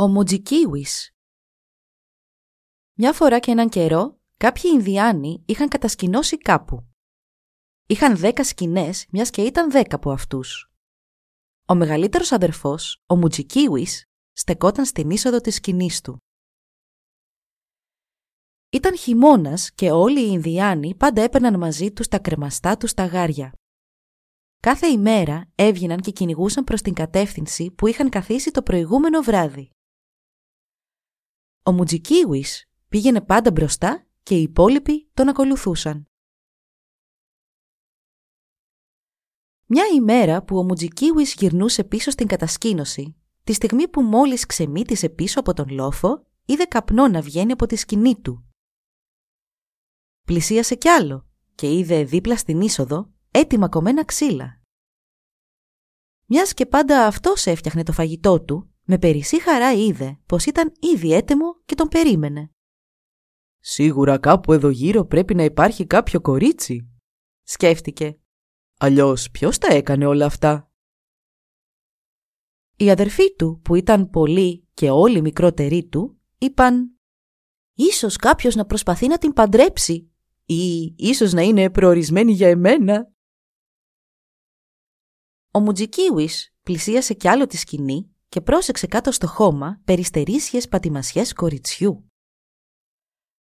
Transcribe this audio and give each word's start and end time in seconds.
Ο 0.00 0.08
Μουτζικίουις 0.08 1.10
Μια 2.92 3.12
φορά 3.12 3.38
και 3.38 3.50
έναν 3.50 3.68
καιρό, 3.68 4.20
κάποιοι 4.36 4.70
Ινδιάνοι 4.74 5.42
είχαν 5.46 5.68
κατασκηνώσει 5.68 6.38
κάπου. 6.38 6.86
Είχαν 7.86 8.16
δέκα 8.16 8.44
σκηνές, 8.44 9.06
μιας 9.10 9.30
και 9.30 9.42
ήταν 9.42 9.70
δέκα 9.70 9.96
από 9.96 10.10
αυτούς. 10.10 10.72
Ο 11.66 11.74
μεγαλύτερος 11.74 12.32
αδερφός, 12.32 13.02
ο 13.06 13.16
Μουτζικίουις, 13.16 14.04
στεκόταν 14.32 14.84
στην 14.84 15.10
είσοδο 15.10 15.40
της 15.40 15.54
σκηνής 15.54 16.00
του. 16.00 16.18
Ήταν 18.70 18.96
χειμώνας 18.96 19.72
και 19.72 19.90
όλοι 19.90 20.20
οι 20.20 20.30
Ινδιάνοι 20.32 20.94
πάντα 20.94 21.22
έπαιρναν 21.22 21.58
μαζί 21.58 21.92
τους 21.92 22.08
τα 22.08 22.18
κρεμαστά 22.18 22.76
τους 22.76 22.94
τα 22.94 23.06
γάρια. 23.06 23.52
Κάθε 24.60 24.86
ημέρα 24.86 25.50
έβγαιναν 25.54 26.00
και 26.00 26.10
κυνηγούσαν 26.10 26.64
προς 26.64 26.82
την 26.82 26.94
κατεύθυνση 26.94 27.70
που 27.70 27.86
είχαν 27.86 28.08
καθίσει 28.08 28.50
το 28.50 28.62
προηγούμενο 28.62 29.20
βράδυ. 29.20 29.72
Ο 31.68 31.72
Μουτζικίουις 31.72 32.68
πήγαινε 32.88 33.20
πάντα 33.20 33.50
μπροστά 33.50 34.06
και 34.22 34.38
οι 34.38 34.42
υπόλοιποι 34.42 35.10
τον 35.14 35.28
ακολουθούσαν. 35.28 36.08
Μια 39.66 39.84
ημέρα 39.94 40.42
που 40.42 40.58
ο 40.58 40.62
Μουτζικίουις 40.64 41.34
γυρνούσε 41.34 41.84
πίσω 41.84 42.10
στην 42.10 42.26
κατασκήνωση, 42.26 43.16
τη 43.44 43.52
στιγμή 43.52 43.88
που 43.88 44.02
μόλις 44.02 44.46
ξεμύτησε 44.46 45.08
πίσω 45.08 45.40
από 45.40 45.54
τον 45.54 45.68
λόφο, 45.68 46.26
είδε 46.44 46.64
καπνό 46.64 47.08
να 47.08 47.20
βγαίνει 47.22 47.52
από 47.52 47.66
τη 47.66 47.76
σκηνή 47.76 48.20
του. 48.20 48.48
Πλησίασε 50.24 50.74
κι 50.74 50.88
άλλο 50.88 51.26
και 51.54 51.72
είδε 51.72 52.04
δίπλα 52.04 52.36
στην 52.36 52.60
είσοδο 52.60 53.10
έτοιμα 53.30 53.68
κομμένα 53.68 54.04
ξύλα. 54.04 54.60
Μιας 56.26 56.54
και 56.54 56.66
πάντα 56.66 57.06
αυτός 57.06 57.46
έφτιαχνε 57.46 57.82
το 57.82 57.92
φαγητό 57.92 58.40
του, 58.40 58.72
με 58.90 58.98
περισσή 58.98 59.40
χαρά 59.40 59.72
είδε 59.72 60.18
πως 60.26 60.46
ήταν 60.46 60.72
ήδη 60.94 61.12
έτοιμο 61.12 61.60
και 61.64 61.74
τον 61.74 61.88
περίμενε. 61.88 62.50
Σίγουρα 63.58 64.18
κάπου 64.18 64.52
εδώ 64.52 64.68
γύρω 64.68 65.04
πρέπει 65.04 65.34
να 65.34 65.44
υπάρχει 65.44 65.86
κάποιο 65.86 66.20
κορίτσι. 66.20 66.90
Σκέφτηκε. 67.42 68.18
Αλλιώς 68.78 69.30
ποιος 69.30 69.58
τα 69.58 69.74
έκανε 69.74 70.06
όλα 70.06 70.26
αυτά; 70.26 70.72
Οι 72.76 72.90
αδερφοί 72.90 73.34
του, 73.34 73.60
που 73.64 73.74
ήταν 73.74 74.10
πολλοί 74.10 74.68
και 74.74 74.90
όλοι 74.90 75.20
μικρότεροι 75.20 75.88
του, 75.88 76.20
είπαν 76.38 76.98
«Ίσως 77.74 78.16
κάποιος 78.16 78.54
να 78.54 78.66
προσπαθεί 78.66 79.06
να 79.06 79.18
την 79.18 79.32
παντρέψει 79.32 80.12
ή 80.44 80.94
ίσως 80.96 81.32
να 81.32 81.42
είναι 81.42 81.70
προορισμένη 81.70 82.32
για 82.32 82.48
εμένα». 82.48 83.12
Ο 85.50 85.60
Μουτζικίουις 85.60 86.54
πλησίασε 86.62 87.14
κι 87.14 87.28
άλλο 87.28 87.46
τη 87.46 87.56
σκηνή 87.56 88.12
και 88.28 88.40
πρόσεξε 88.40 88.86
κάτω 88.86 89.12
στο 89.12 89.26
χώμα 89.26 89.80
περιστερίσιες 89.84 90.68
πατημασιές 90.68 91.32
κοριτσιού. 91.32 92.08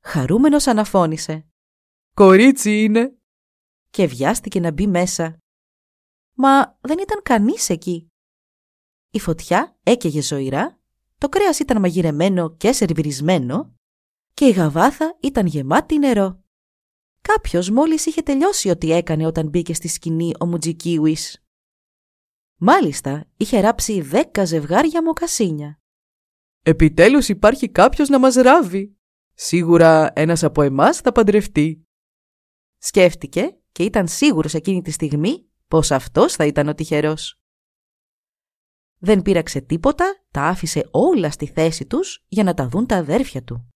Χαρούμενος 0.03 0.67
αναφώνησε. 0.67 1.47
«Κορίτσι 2.15 2.83
είναι!» 2.83 3.17
Και 3.91 4.07
βιάστηκε 4.07 4.61
να 4.61 4.71
μπει 4.71 4.87
μέσα. 4.87 5.39
Μα 6.35 6.79
δεν 6.81 6.99
ήταν 6.99 7.23
κανείς 7.23 7.69
εκεί. 7.69 8.07
Η 9.11 9.21
φωτιά 9.21 9.77
έκαιγε 9.83 10.23
ζωηρά, 10.23 10.79
το 11.19 11.29
κρέας 11.29 11.59
ήταν 11.59 11.81
μαγειρεμένο 11.81 12.57
και 12.57 12.73
σερβιρισμένο 12.73 13.75
και 14.35 14.45
η 14.45 14.51
γαβάθα 14.51 15.17
ήταν 15.21 15.47
γεμάτη 15.47 15.99
νερό. 15.99 16.43
Κάποιος 17.23 17.71
μόλις 17.71 18.07
είχε 18.07 18.23
τελειώσει 18.23 18.71
ό,τι 18.71 18.93
έκανε 18.93 19.27
όταν 19.27 19.49
μπήκε 19.49 19.75
στη 19.75 19.89
σκηνή 19.89 20.33
ο 20.41 20.47
Μουτζικίουις. 20.47 21.42
Μάλιστα, 22.65 23.29
είχε 23.37 23.61
ράψει 23.61 24.01
δέκα 24.01 24.45
ζευγάρια 24.45 25.03
μοκασίνια. 25.03 25.81
«Επιτέλους 26.63 27.29
υπάρχει 27.29 27.69
κάποιος 27.69 28.09
να 28.09 28.19
μας 28.19 28.35
ράβει. 28.35 28.97
Σίγουρα 29.35 30.13
ένας 30.15 30.43
από 30.43 30.63
εμάς 30.63 30.99
θα 30.99 31.13
παντρευτεί». 31.13 31.87
Σκέφτηκε 32.79 33.59
και 33.73 33.83
ήταν 33.83 34.09
σίγουρος 34.09 34.55
εκείνη 34.55 34.83
τη 34.83 34.91
στιγμή 34.91 35.49
πως 35.69 35.91
αυτός 35.91 36.35
θα 36.35 36.47
ήταν 36.47 36.69
ο 36.69 36.75
τυχερός. 36.75 37.41
Δεν 38.99 39.23
πήραξε 39.23 39.61
τίποτα, 39.61 40.25
τα 40.31 40.43
άφησε 40.43 40.89
όλα 40.91 41.31
στη 41.31 41.47
θέση 41.47 41.87
τους 41.87 42.25
για 42.29 42.45
να 42.45 42.55
τα 42.55 42.69
δουν 42.69 42.87
τα 42.87 42.97
αδέρφια 42.97 43.43
του. 43.43 43.69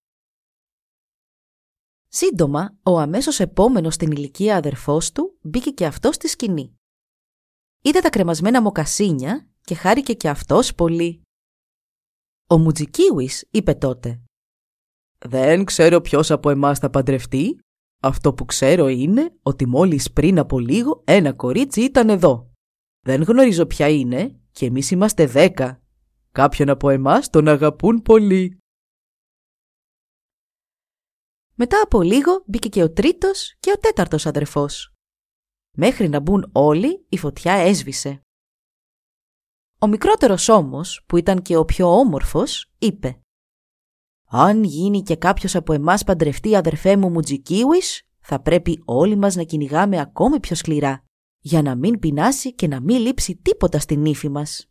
Σύντομα, 2.07 2.77
ο 2.83 2.99
αμέσως 2.99 3.39
επόμενος 3.39 3.93
στην 3.93 4.11
ηλικία 4.11 4.55
αδερφός 4.55 5.11
του 5.11 5.37
μπήκε 5.41 5.69
και 5.69 5.85
αυτός 5.85 6.15
στη 6.15 6.27
σκηνή. 6.27 6.76
Είδε 7.87 7.99
τα 7.99 8.09
κρεμασμένα 8.09 8.61
μοκασίνια 8.61 9.47
και 9.61 9.75
χάρηκε 9.75 10.13
και 10.13 10.29
αυτός 10.29 10.75
πολύ. 10.75 11.21
Ο 12.49 12.57
Μουτζικίουις 12.57 13.47
είπε 13.51 13.73
τότε 13.73 14.21
«Δεν 15.25 15.65
ξέρω 15.65 16.01
ποιος 16.01 16.31
από 16.31 16.49
εμάς 16.49 16.79
θα 16.79 16.89
παντρευτεί. 16.89 17.59
Αυτό 18.01 18.33
που 18.33 18.45
ξέρω 18.45 18.87
είναι 18.87 19.37
ότι 19.41 19.65
μόλις 19.65 20.11
πριν 20.11 20.39
από 20.39 20.59
λίγο 20.59 21.03
ένα 21.05 21.33
κορίτσι 21.33 21.81
ήταν 21.81 22.09
εδώ. 22.09 22.51
Δεν 23.05 23.21
γνωρίζω 23.21 23.65
ποια 23.65 23.89
είναι 23.89 24.39
και 24.51 24.65
εμείς 24.65 24.91
είμαστε 24.91 25.25
δέκα. 25.25 25.81
Κάποιον 26.31 26.69
από 26.69 26.89
εμάς 26.89 27.29
τον 27.29 27.47
αγαπούν 27.47 28.01
πολύ». 28.01 28.57
Μετά 31.53 31.81
από 31.81 32.01
λίγο 32.01 32.43
μπήκε 32.45 32.69
και 32.69 32.83
ο 32.83 32.91
τρίτος 32.91 33.55
και 33.59 33.71
ο 33.71 33.79
τέταρτος 33.79 34.25
αδερφός. 34.25 34.96
Μέχρι 35.79 36.09
να 36.09 36.19
μπουν 36.19 36.49
όλοι, 36.51 37.05
η 37.09 37.17
φωτιά 37.17 37.53
έσβησε. 37.53 38.21
Ο 39.79 39.87
μικρότερος 39.87 40.49
όμως, 40.49 41.03
που 41.05 41.17
ήταν 41.17 41.41
και 41.41 41.57
ο 41.57 41.65
πιο 41.65 41.87
όμορφος, 41.99 42.71
είπε 42.77 43.19
«Αν 44.25 44.63
γίνει 44.63 45.01
και 45.01 45.15
κάποιος 45.15 45.55
από 45.55 45.73
εμάς 45.73 46.03
παντρευτεί 46.03 46.55
αδερφέ 46.55 46.97
μου 46.97 47.09
Μουτζικίουις, 47.09 48.07
θα 48.19 48.41
πρέπει 48.41 48.81
όλοι 48.85 49.15
μας 49.15 49.35
να 49.35 49.43
κυνηγάμε 49.43 49.99
ακόμη 49.99 50.39
πιο 50.39 50.55
σκληρά, 50.55 51.03
για 51.39 51.61
να 51.61 51.75
μην 51.75 51.99
πεινάσει 51.99 52.53
και 52.53 52.67
να 52.67 52.81
μην 52.81 52.97
λείψει 52.97 53.35
τίποτα 53.35 53.79
στην 53.79 54.01
νύφη 54.01 54.29
μας. 54.29 54.69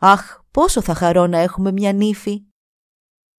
Αχ, 0.00 0.40
πόσο 0.50 0.82
θα 0.82 0.94
χαρώ 0.94 1.26
να 1.26 1.38
έχουμε 1.38 1.72
μια 1.72 1.92
νύφη. 1.92 2.42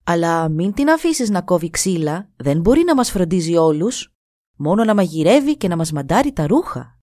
Αλλά 0.04 0.50
μην 0.50 0.74
την 0.74 0.90
αφήσεις 0.90 1.30
να 1.30 1.42
κόβει 1.42 1.70
ξύλα, 1.70 2.30
δεν 2.36 2.60
μπορεί 2.60 2.84
να 2.84 2.96
μας 2.96 3.12
φροντίζει 3.12 3.58
όλους 3.58 4.14
μόνο 4.60 4.84
να 4.84 4.96
μαγειρεύει 4.96 5.58
και 5.58 5.68
να 5.68 5.76
μας 5.76 5.92
μαντάρει 5.92 6.34
τα 6.34 6.48
ρούχα. 6.48 7.00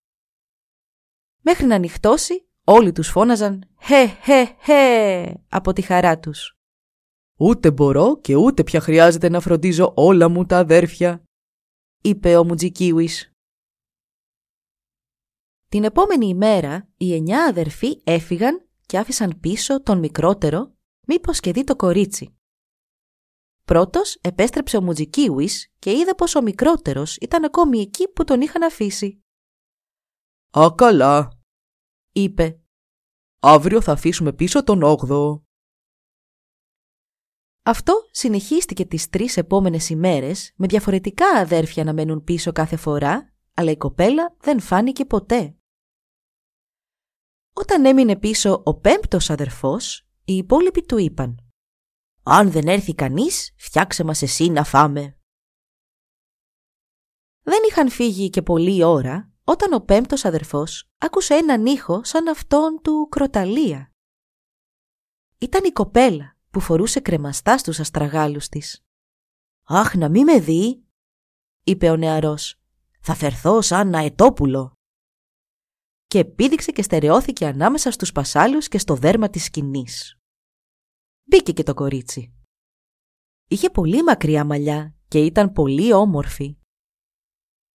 Μέχρι 1.42 1.66
να 1.66 1.78
νυχτώσει, 1.78 2.48
όλοι 2.64 2.92
τους 2.92 3.08
φώναζαν 3.08 3.68
«Χε, 3.80 4.06
χε, 4.06 4.56
χε» 4.62 5.34
από 5.48 5.72
τη 5.72 5.82
χαρά 5.82 6.18
τους. 6.18 6.56
«Ούτε 7.38 7.70
μπορώ 7.70 8.20
και 8.20 8.34
ούτε 8.34 8.62
πια 8.62 8.80
χρειάζεται 8.80 9.28
να 9.28 9.40
φροντίζω 9.40 9.92
όλα 9.96 10.28
μου 10.28 10.46
τα 10.46 10.58
αδέρφια», 10.58 11.22
είπε 12.02 12.36
ο 12.36 12.44
Μουτζικίουις. 12.44 13.30
Την 15.68 15.84
επόμενη 15.84 16.26
ημέρα, 16.26 16.88
οι 16.96 17.14
εννιά 17.14 17.44
αδερφοί 17.44 18.00
έφυγαν 18.04 18.68
και 18.86 18.98
άφησαν 18.98 19.40
πίσω 19.40 19.82
τον 19.82 19.98
μικρότερο, 19.98 20.74
μήπως 21.06 21.40
και 21.40 21.52
δει 21.52 21.64
το 21.64 21.76
κορίτσι. 21.76 22.35
Πρώτος 23.66 24.18
επέστρεψε 24.20 24.76
ο 24.76 24.82
Μουτζικίουις 24.82 25.72
και 25.78 25.90
είδε 25.90 26.14
πως 26.14 26.34
ο 26.34 26.42
μικρότερος 26.42 27.16
ήταν 27.16 27.44
ακόμη 27.44 27.80
εκεί 27.80 28.08
που 28.08 28.24
τον 28.24 28.40
είχαν 28.40 28.62
αφήσει. 28.62 29.24
«Α, 30.58 30.74
καλά», 30.74 31.38
είπε. 32.12 32.60
«Αύριο 33.38 33.80
θα 33.80 33.92
αφήσουμε 33.92 34.32
πίσω 34.32 34.64
τον 34.64 34.82
όγδοο». 34.82 35.44
Αυτό 37.62 38.08
συνεχίστηκε 38.10 38.84
τις 38.84 39.08
τρεις 39.08 39.36
επόμενες 39.36 39.88
ημέρες 39.88 40.52
με 40.56 40.66
διαφορετικά 40.66 41.28
αδέρφια 41.28 41.84
να 41.84 41.92
μένουν 41.92 42.24
πίσω 42.24 42.52
κάθε 42.52 42.76
φορά, 42.76 43.32
αλλά 43.54 43.70
η 43.70 43.76
κοπέλα 43.76 44.36
δεν 44.40 44.60
φάνηκε 44.60 45.04
ποτέ. 45.04 45.56
Όταν 47.52 47.84
έμεινε 47.84 48.18
πίσω 48.18 48.62
ο 48.64 48.74
πέμπτος 48.74 49.30
αδερφός, 49.30 50.08
οι 50.24 50.36
υπόλοιποι 50.36 50.82
του 50.82 50.98
είπαν 50.98 51.45
αν 52.28 52.50
δεν 52.50 52.68
έρθει 52.68 52.94
κανείς, 52.94 53.54
φτιάξε 53.56 54.04
μας 54.04 54.22
εσύ 54.22 54.48
να 54.48 54.64
φάμε. 54.64 55.18
Δεν 57.42 57.58
είχαν 57.68 57.90
φύγει 57.90 58.30
και 58.30 58.42
πολλή 58.42 58.82
ώρα, 58.84 59.32
όταν 59.44 59.72
ο 59.72 59.80
πέμπτος 59.80 60.24
αδερφός 60.24 60.88
άκουσε 60.98 61.34
έναν 61.34 61.66
ήχο 61.66 62.04
σαν 62.04 62.28
αυτόν 62.28 62.80
του 62.82 63.08
κροταλία. 63.10 63.92
Ήταν 65.38 65.64
η 65.64 65.70
κοπέλα 65.70 66.36
που 66.50 66.60
φορούσε 66.60 67.00
κρεμαστά 67.00 67.58
στους 67.58 67.80
αστραγάλους 67.80 68.48
της. 68.48 68.84
«Αχ, 69.62 69.94
να 69.94 70.08
μη 70.08 70.24
με 70.24 70.40
δει», 70.40 70.84
είπε 71.62 71.90
ο 71.90 71.96
νεαρός. 71.96 72.60
«Θα 73.00 73.14
φερθώ 73.14 73.62
σαν 73.62 73.94
αετόπουλο». 73.94 74.72
Και 76.06 76.18
επίδειξε 76.18 76.72
και 76.72 76.82
στερεώθηκε 76.82 77.46
ανάμεσα 77.46 77.90
στους 77.90 78.12
πασάλους 78.12 78.68
και 78.68 78.78
στο 78.78 78.94
δέρμα 78.94 79.30
της 79.30 79.44
σκηνής. 79.44 80.18
Μπήκε 81.28 81.52
και 81.52 81.62
το 81.62 81.74
κορίτσι. 81.74 82.34
Είχε 83.48 83.70
πολύ 83.70 84.02
μακριά 84.02 84.44
μαλλιά 84.44 84.94
και 85.08 85.24
ήταν 85.24 85.52
πολύ 85.52 85.92
όμορφη. 85.92 86.56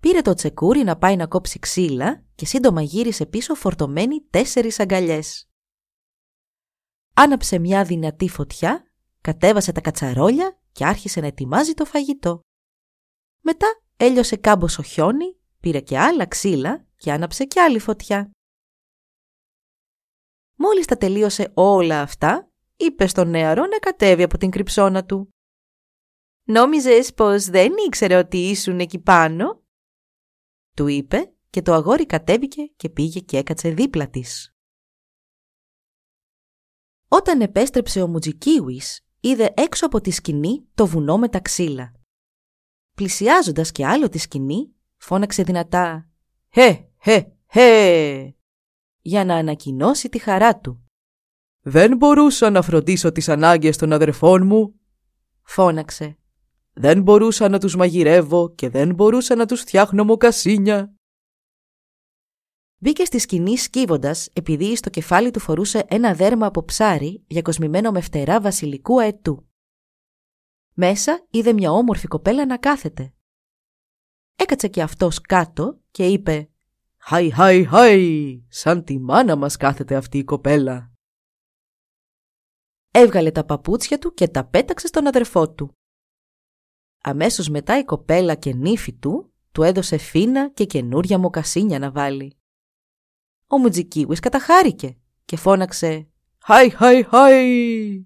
Πήρε 0.01 0.21
το 0.21 0.33
τσεκούρι 0.33 0.83
να 0.83 0.98
πάει 0.98 1.15
να 1.15 1.27
κόψει 1.27 1.59
ξύλα 1.59 2.25
και 2.36 2.45
σύντομα 2.45 2.81
γύρισε 2.81 3.25
πίσω 3.25 3.56
φορτωμένη 3.56 4.21
τέσσερις 4.21 4.80
αγκαλιές. 4.80 5.50
Άναψε 7.13 7.59
μια 7.59 7.83
δυνατή 7.83 8.30
φωτιά, 8.30 8.92
κατέβασε 9.21 9.71
τα 9.71 9.81
κατσαρόλια 9.81 10.59
και 10.71 10.86
άρχισε 10.86 11.19
να 11.19 11.27
ετοιμάζει 11.27 11.74
το 11.74 11.86
φαγητό. 11.86 12.39
Μετά 13.42 13.68
έλειωσε 13.97 14.36
κάμποσο 14.36 14.81
χιόνι, 14.81 15.39
πήρε 15.59 15.80
και 15.80 16.00
άλλα 16.00 16.25
ξύλα 16.25 16.86
και 16.95 17.12
άναψε 17.12 17.45
και 17.45 17.62
άλλη 17.62 17.80
φωτιά. 17.80 18.31
Μόλις 20.56 20.86
τα 20.86 20.97
τελείωσε 20.97 21.51
όλα 21.54 22.01
αυτά, 22.01 22.50
είπε 22.86 23.07
στον 23.07 23.30
νεαρό 23.30 23.66
να 23.66 23.78
κατέβει 23.78 24.24
από 24.24 24.38
την 24.38 24.50
κρυψώνα 24.50 25.06
του. 25.06 25.30
«Νόμιζες 26.44 27.13
πως 27.13 27.45
δεν 27.45 27.74
ήξερε 27.88 28.16
ότι 28.16 28.38
ήσουν 28.38 28.80
εκεί 28.80 29.00
πάνω» 29.00 29.63
του 30.75 30.88
είπε 30.88 31.33
και 31.50 31.62
το 31.62 31.74
αγόρι 31.74 32.06
κατέβηκε 32.06 32.66
και 32.75 32.89
πήγε 32.89 33.19
και 33.19 33.38
έκατσε 33.38 33.69
δίπλα 33.69 34.10
της. 34.10 34.56
Όταν 37.07 37.42
επέστρεψε 37.42 38.01
ο 38.01 38.07
Μουτζικίουις, 38.07 39.06
είδε 39.19 39.54
έξω 39.57 39.86
από 39.86 40.01
τη 40.01 40.12
σκηνή 40.12 40.68
το 40.74 40.88
βουνό 40.88 41.18
με 41.18 41.30
τα 41.30 41.39
ξύλα. 41.39 41.94
Πλησιάζοντας 42.95 43.72
και 43.72 43.86
άλλο 43.86 44.10
τη 44.10 44.18
σκηνή, 44.18 44.75
φώναξε 44.98 45.44
δυνατά 45.44 46.10
«Χε, 46.54 46.89
χε, 47.04 47.31
χε» 47.51 48.36
για 49.01 49.25
να 49.25 49.36
ανακοινώσει 49.36 50.10
τη 50.10 50.19
χαρά 50.19 50.60
του. 50.60 50.90
«Δεν 51.61 51.97
μπορούσα 51.97 52.49
να 52.49 52.61
φροντίσω 52.61 53.11
τις 53.11 53.29
ανάγκες 53.29 53.77
των 53.77 53.93
αδερφών 53.93 54.45
μου», 54.45 54.79
φώναξε. 55.41 56.17
«Δεν 56.73 57.01
μπορούσα 57.01 57.49
να 57.49 57.59
τους 57.59 57.75
μαγειρεύω 57.75 58.53
και 58.55 58.69
δεν 58.69 58.93
μπορούσα 58.93 59.35
να 59.35 59.45
τους 59.45 59.61
φτιάχνω 59.61 60.03
μοκασίνια». 60.03 60.93
Μπήκε 62.77 63.05
στη 63.05 63.19
σκηνή 63.19 63.57
σκύβοντας 63.57 64.29
επειδή 64.33 64.75
στο 64.75 64.89
κεφάλι 64.89 65.31
του 65.31 65.39
φορούσε 65.39 65.85
ένα 65.87 66.13
δέρμα 66.13 66.45
από 66.45 66.65
ψάρι 66.65 67.23
διακοσμημένο 67.27 67.91
με 67.91 68.01
φτερά 68.01 68.41
βασιλικού 68.41 69.01
αετού. 69.01 69.45
Μέσα 70.73 71.25
είδε 71.29 71.53
μια 71.53 71.71
όμορφη 71.71 72.07
κοπέλα 72.07 72.45
να 72.45 72.57
κάθεται. 72.57 73.13
Έκατσε 74.35 74.67
και 74.67 74.81
αυτός 74.81 75.21
κάτω 75.21 75.79
και 75.91 76.05
είπε 76.05 76.49
«Χαϊ, 76.97 77.29
χαϊ, 77.29 77.63
χαϊ, 77.63 78.43
σαν 78.47 78.83
τη 78.83 78.99
μάνα 78.99 79.35
μας 79.35 79.57
κάθεται 79.57 79.95
αυτή 79.95 80.17
η 80.17 80.23
κοπέλα». 80.23 80.90
Έβγαλε 82.91 83.31
τα 83.31 83.45
παπούτσια 83.45 83.99
του 83.99 84.13
και 84.13 84.27
τα 84.27 84.45
πέταξε 84.45 84.88
στον 84.88 85.07
αδερφό 85.07 85.49
του. 85.53 85.77
Αμέσως 87.01 87.49
μετά 87.49 87.77
η 87.77 87.83
κοπέλα 87.83 88.35
και 88.35 88.53
νύφη 88.53 88.93
του 88.93 89.33
του 89.51 89.63
έδωσε 89.63 89.97
φίνα 89.97 90.49
και 90.49 90.65
καινούρια 90.65 91.17
μοκασίνια 91.17 91.79
να 91.79 91.91
βάλει. 91.91 92.38
Ο 93.47 93.57
Μουτζικίουις 93.57 94.19
καταχάρηκε 94.19 94.97
και 95.25 95.38
φώναξε 95.38 96.09
«Χαϊ, 96.38 96.69
χαϊ, 96.69 97.03
χαϊ». 97.03 98.05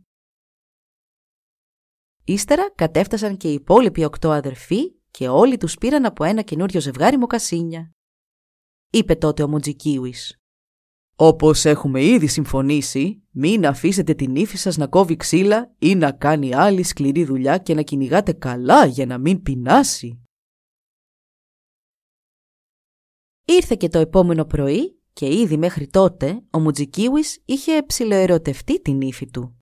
Ύστερα 2.24 2.72
κατέφτασαν 2.72 3.38
και 3.38 3.50
οι 3.50 3.54
υπόλοιποι 3.54 4.04
οκτώ 4.04 4.32
αδερφοί 4.32 4.96
και 5.12 5.28
όλοι 5.28 5.58
τους 5.58 5.78
πήραν 5.78 6.06
από 6.06 6.24
ένα 6.24 6.42
καινούριο 6.42 6.80
ζευγάρι 6.80 7.18
μοκασίνια. 7.18 7.92
Είπε 8.90 9.16
τότε 9.16 9.44
ο 9.44 9.48
Μουτζικίουις 9.48 10.40
«Όπως 11.16 11.66
έχουμε 11.66 12.04
ήδη 12.04 12.28
συμφωνήσει, 12.28 13.24
μην 13.32 13.66
αφήσετε 13.66 14.14
την 14.14 14.36
ύφη 14.36 14.58
σας 14.58 14.78
να 14.78 14.88
κόβει 14.88 15.16
ξύλα 15.16 15.74
ή 15.80 15.96
να 15.96 16.12
κάνει 16.12 16.56
άλλη 16.56 16.84
σκληρή 16.84 17.26
δουλειά 17.26 17.58
και 17.58 17.74
να 17.74 17.82
κυνηγάτε 17.82 18.34
καλά 18.34 18.86
για 18.86 19.06
να 19.06 19.18
μην 19.18 19.42
πεινάσει». 19.42 20.20
Ήρθε 23.46 23.76
και 23.76 23.88
το 23.88 24.00
επόμενο 24.00 24.46
πρωί 24.46 25.00
και 25.14 25.40
ήδη 25.40 25.58
μέχρι 25.58 25.88
τότε 25.88 26.44
ο 26.52 26.60
Μουτζικίουις 26.60 27.42
είχε 27.46 27.84
ψιλοερωτευτεί 27.84 28.82
την 28.82 29.02
ύφη 29.02 29.30
του. 29.30 29.60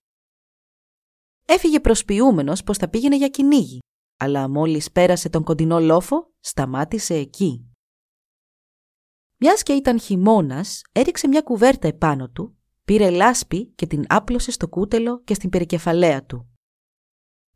Έφυγε 1.46 1.80
προσποιούμενος 1.80 2.62
πως 2.62 2.78
θα 2.78 2.88
πήγαινε 2.88 3.16
για 3.16 3.28
κυνήγι, 3.28 3.78
αλλά 4.16 4.48
μόλις 4.48 4.92
πέρασε 4.92 5.28
τον 5.28 5.44
κοντινό 5.44 5.80
λόφο, 5.80 6.32
σταμάτησε 6.40 7.14
εκεί. 7.14 7.73
Μιας 9.36 9.62
και 9.62 9.72
ήταν 9.72 10.00
χειμώνας, 10.00 10.82
έριξε 10.92 11.28
μια 11.28 11.40
κουβέρτα 11.40 11.88
επάνω 11.88 12.28
του, 12.28 12.56
πήρε 12.84 13.10
λάσπη 13.10 13.66
και 13.66 13.86
την 13.86 14.04
άπλωσε 14.08 14.50
στο 14.50 14.68
κούτελο 14.68 15.22
και 15.22 15.34
στην 15.34 15.50
περικεφαλαία 15.50 16.24
του. 16.24 16.48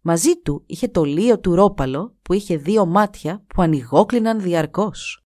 Μαζί 0.00 0.40
του 0.40 0.64
είχε 0.66 0.88
το 0.88 1.04
λίο 1.04 1.40
του 1.40 1.54
ρόπαλο 1.54 2.16
που 2.22 2.32
είχε 2.32 2.56
δύο 2.56 2.86
μάτια 2.86 3.44
που 3.46 3.62
ανοιγόκλιναν 3.62 4.40
διαρκώς. 4.40 5.22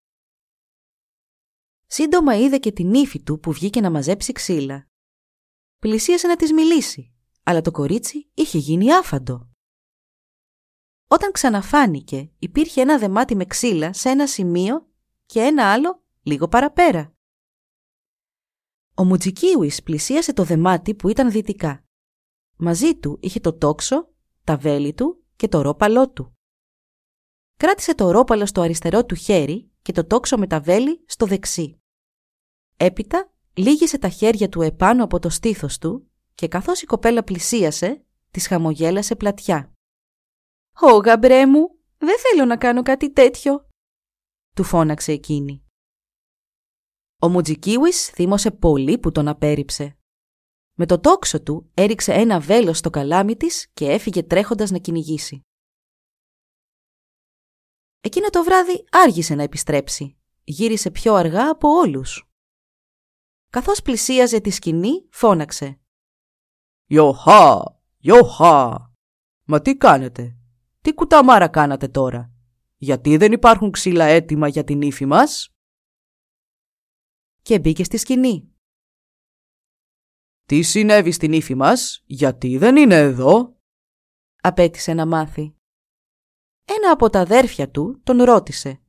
Σύντομα 1.86 2.36
είδε 2.36 2.58
και 2.58 2.72
την 2.72 2.94
ύφη 2.94 3.22
του 3.22 3.38
που 3.40 3.52
βγήκε 3.52 3.80
να 3.80 3.90
μαζέψει 3.90 4.32
ξύλα. 4.32 4.88
Πλησίασε 5.78 6.26
να 6.26 6.36
της 6.36 6.52
μιλήσει, 6.52 7.12
αλλά 7.42 7.60
το 7.60 7.70
κορίτσι 7.70 8.30
είχε 8.34 8.58
γίνει 8.58 8.92
άφαντο. 8.92 9.48
Όταν 11.06 11.32
ξαναφάνηκε, 11.32 12.30
υπήρχε 12.38 12.80
ένα 12.80 12.98
δεμάτι 12.98 13.36
με 13.36 13.44
ξύλα 13.44 13.92
σε 13.92 14.08
ένα 14.08 14.26
σημείο 14.26 14.88
και 15.26 15.40
ένα 15.40 15.72
άλλο 15.72 16.01
λίγο 16.22 16.48
παραπέρα. 16.48 17.14
Ο 18.94 19.04
Μουτζικίουις 19.04 19.82
πλησίασε 19.82 20.32
το 20.32 20.44
δεμάτι 20.44 20.94
που 20.94 21.08
ήταν 21.08 21.30
δυτικά. 21.30 21.84
Μαζί 22.56 22.98
του 22.98 23.18
είχε 23.22 23.40
το 23.40 23.52
τόξο, 23.52 24.08
τα 24.44 24.56
βέλη 24.56 24.94
του 24.94 25.24
και 25.36 25.48
το 25.48 25.60
ρόπαλό 25.60 26.10
του. 26.10 26.36
Κράτησε 27.56 27.94
το 27.94 28.10
ρόπαλο 28.10 28.46
στο 28.46 28.60
αριστερό 28.60 29.04
του 29.04 29.14
χέρι 29.14 29.70
και 29.82 29.92
το 29.92 30.04
τόξο 30.06 30.38
με 30.38 30.46
τα 30.46 30.60
βέλη 30.60 31.04
στο 31.06 31.26
δεξί. 31.26 31.80
Έπειτα 32.76 33.32
λίγησε 33.54 33.98
τα 33.98 34.08
χέρια 34.08 34.48
του 34.48 34.62
επάνω 34.62 35.04
από 35.04 35.18
το 35.18 35.28
στήθος 35.28 35.78
του 35.78 36.10
και 36.34 36.48
καθώς 36.48 36.82
η 36.82 36.86
κοπέλα 36.86 37.22
πλησίασε, 37.24 38.04
της 38.30 38.46
χαμογέλασε 38.46 39.16
πλατιά. 39.16 39.72
«Ω, 40.80 40.96
γαμπρέ 40.96 41.46
μου, 41.46 41.78
δεν 41.98 42.16
θέλω 42.18 42.44
να 42.44 42.56
κάνω 42.56 42.82
κάτι 42.82 43.12
τέτοιο», 43.12 43.68
του 44.54 44.64
φώναξε 44.64 45.12
εκείνη. 45.12 45.61
Ο 47.24 47.28
Μουτζικίουις 47.28 48.06
θύμωσε 48.06 48.50
πολύ 48.50 48.98
που 48.98 49.12
τον 49.12 49.28
απέρριψε. 49.28 49.96
Με 50.74 50.86
το 50.86 51.00
τόξο 51.00 51.42
του 51.42 51.70
έριξε 51.74 52.12
ένα 52.12 52.40
βέλος 52.40 52.78
στο 52.78 52.90
καλάμι 52.90 53.36
της 53.36 53.70
και 53.74 53.90
έφυγε 53.90 54.22
τρέχοντας 54.22 54.70
να 54.70 54.78
κυνηγήσει. 54.78 55.40
Εκείνο 58.00 58.28
το 58.28 58.44
βράδυ 58.44 58.84
άργησε 58.90 59.34
να 59.34 59.42
επιστρέψει. 59.42 60.18
Γύρισε 60.44 60.90
πιο 60.90 61.14
αργά 61.14 61.50
από 61.50 61.68
όλους. 61.68 62.30
Καθώς 63.50 63.82
πλησίαζε 63.82 64.40
τη 64.40 64.50
σκηνή, 64.50 65.08
φώναξε. 65.10 65.80
«Ιωχά! 66.86 67.80
Ιωχά! 67.98 68.90
Μα 69.44 69.60
τι 69.60 69.76
κάνετε! 69.76 70.36
Τι 70.80 70.94
κουταμάρα 70.94 71.48
κάνατε 71.48 71.88
τώρα! 71.88 72.32
Γιατί 72.76 73.16
δεν 73.16 73.32
υπάρχουν 73.32 73.70
ξύλα 73.70 74.04
έτοιμα 74.04 74.48
για 74.48 74.64
την 74.64 74.82
ύφη 74.82 75.06
μας» 75.06 75.52
και 77.42 77.58
μπήκε 77.58 77.84
στη 77.84 77.96
σκηνή. 77.96 78.50
«Τι 80.46 80.62
συνέβη 80.62 81.12
στην 81.12 81.32
ύφη 81.32 81.54
μας, 81.54 82.02
γιατί 82.06 82.58
δεν 82.58 82.76
είναι 82.76 82.96
εδώ» 82.96 83.56
απέτησε 84.42 84.92
να 84.92 85.06
μάθει. 85.06 85.54
Ένα 86.64 86.90
από 86.92 87.10
τα 87.10 87.20
αδέρφια 87.20 87.70
του 87.70 88.00
τον 88.02 88.22
ρώτησε. 88.22 88.82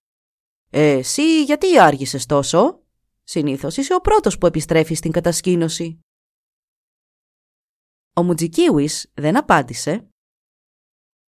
«Ε, 0.70 0.92
εσύ 0.92 1.44
γιατί 1.44 1.80
άργησες 1.80 2.26
τόσο» 2.26 2.84
Συνήθως 3.24 3.78
είσαι 3.78 3.94
ο 3.94 4.02
πρώτος 4.02 4.38
που 4.38 4.46
επιστρέφει 4.46 4.94
στην 4.94 5.12
κατασκήνωση. 5.12 6.00
Ο 8.16 8.24
Μουτζικίουις 8.24 9.12
δεν 9.14 9.38
απάντησε. 9.38 10.08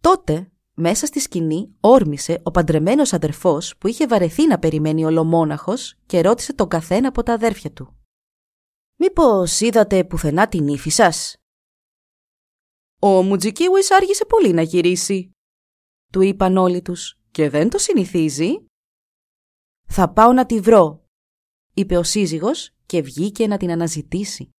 Τότε, 0.01 0.51
μέσα 0.77 1.05
στη 1.05 1.20
σκηνή, 1.20 1.75
όρμησε 1.79 2.41
ο 2.44 2.51
παντρεμένος 2.51 3.13
αδερφός 3.13 3.77
που 3.77 3.88
είχε 3.88 4.08
βαρεθεί 4.08 4.48
να 4.48 4.60
περιμένει 4.60 5.05
ολομόναχος 5.05 5.96
και 6.05 6.22
ρώτησε 6.22 6.53
τον 6.53 6.67
καθένα 6.67 7.08
από 7.08 7.24
τα 7.24 7.34
αδέρφια 7.34 7.72
του. 7.72 7.98
«Μήπως 8.96 9.60
είδατε 9.60 10.03
πουθενά 10.03 10.48
την 10.48 10.67
ύφη 10.67 10.89
σας» 10.89 11.36
«Ο 13.01 13.24
Μουτζικίουις 13.24 13.91
άργησε 13.91 14.25
πολύ 14.25 14.53
να 14.53 14.62
γυρίσει», 14.62 15.32
του 16.12 16.22
είπαν 16.22 16.58
όλοι 16.58 16.82
τους 16.82 17.20
«και 17.32 17.50
δεν 17.50 17.70
το 17.70 17.77
συνηθίζει». 17.77 18.65
«Θα 19.88 20.13
πάω 20.13 20.34
να 20.34 20.46
τη 20.46 20.60
βρω», 20.60 21.05
είπε 21.74 21.98
ο 21.98 22.03
σύζυγος 22.03 22.70
και 22.86 23.01
βγήκε 23.01 23.48
να 23.48 23.58
την 23.58 23.72
αναζητήσει. 23.72 24.50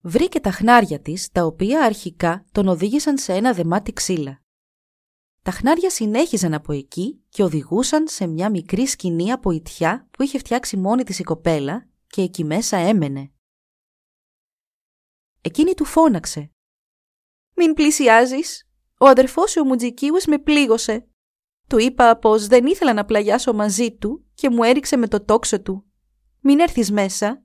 βρήκε 0.00 0.40
τα 0.40 0.50
χνάρια 0.50 1.00
της, 1.00 1.30
τα 1.30 1.44
οποία 1.44 1.84
αρχικά 1.84 2.44
τον 2.52 2.68
οδήγησαν 2.68 3.18
σε 3.18 3.32
ένα 3.34 3.52
δεμάτι 3.52 3.92
ξύλα. 3.92 4.42
Τα 5.42 5.50
χνάρια 5.50 5.90
συνέχιζαν 5.90 6.54
από 6.54 6.72
εκεί 6.72 7.24
και 7.28 7.42
οδηγούσαν 7.42 8.08
σε 8.08 8.26
μια 8.26 8.50
μικρή 8.50 8.86
σκηνή 8.86 9.32
από 9.32 9.50
ιτιά 9.50 10.08
που 10.10 10.22
είχε 10.22 10.38
φτιάξει 10.38 10.76
μόνη 10.76 11.04
της 11.04 11.18
η 11.18 11.22
κοπέλα 11.22 11.88
και 12.06 12.22
εκεί 12.22 12.44
μέσα 12.44 12.76
έμενε. 12.76 13.32
Εκείνη 15.40 15.74
του 15.74 15.84
φώναξε. 15.84 16.50
«Μην 17.54 17.74
πλησιάζεις! 17.74 18.68
Ο 18.98 19.06
αδερφός 19.06 19.50
σου 19.50 19.60
ο 19.64 19.66
Μουτζικίους 19.66 20.24
με 20.24 20.38
πλήγωσε. 20.38 21.08
Του 21.68 21.78
είπα 21.78 22.18
πως 22.18 22.46
δεν 22.46 22.66
ήθελα 22.66 22.92
να 22.92 23.04
πλαγιάσω 23.04 23.52
μαζί 23.52 23.96
του 23.96 24.24
και 24.34 24.50
μου 24.50 24.62
έριξε 24.62 24.96
με 24.96 25.08
το 25.08 25.24
τόξο 25.24 25.62
του. 25.62 25.84
Μην 26.40 26.60
έρθεις 26.60 26.90
μέσα. 26.90 27.44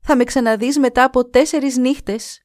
Θα 0.00 0.16
με 0.16 0.24
ξαναδείς 0.24 0.78
μετά 0.78 1.04
από 1.04 1.28
τέσσερις 1.28 1.76
νύχτες. 1.76 2.42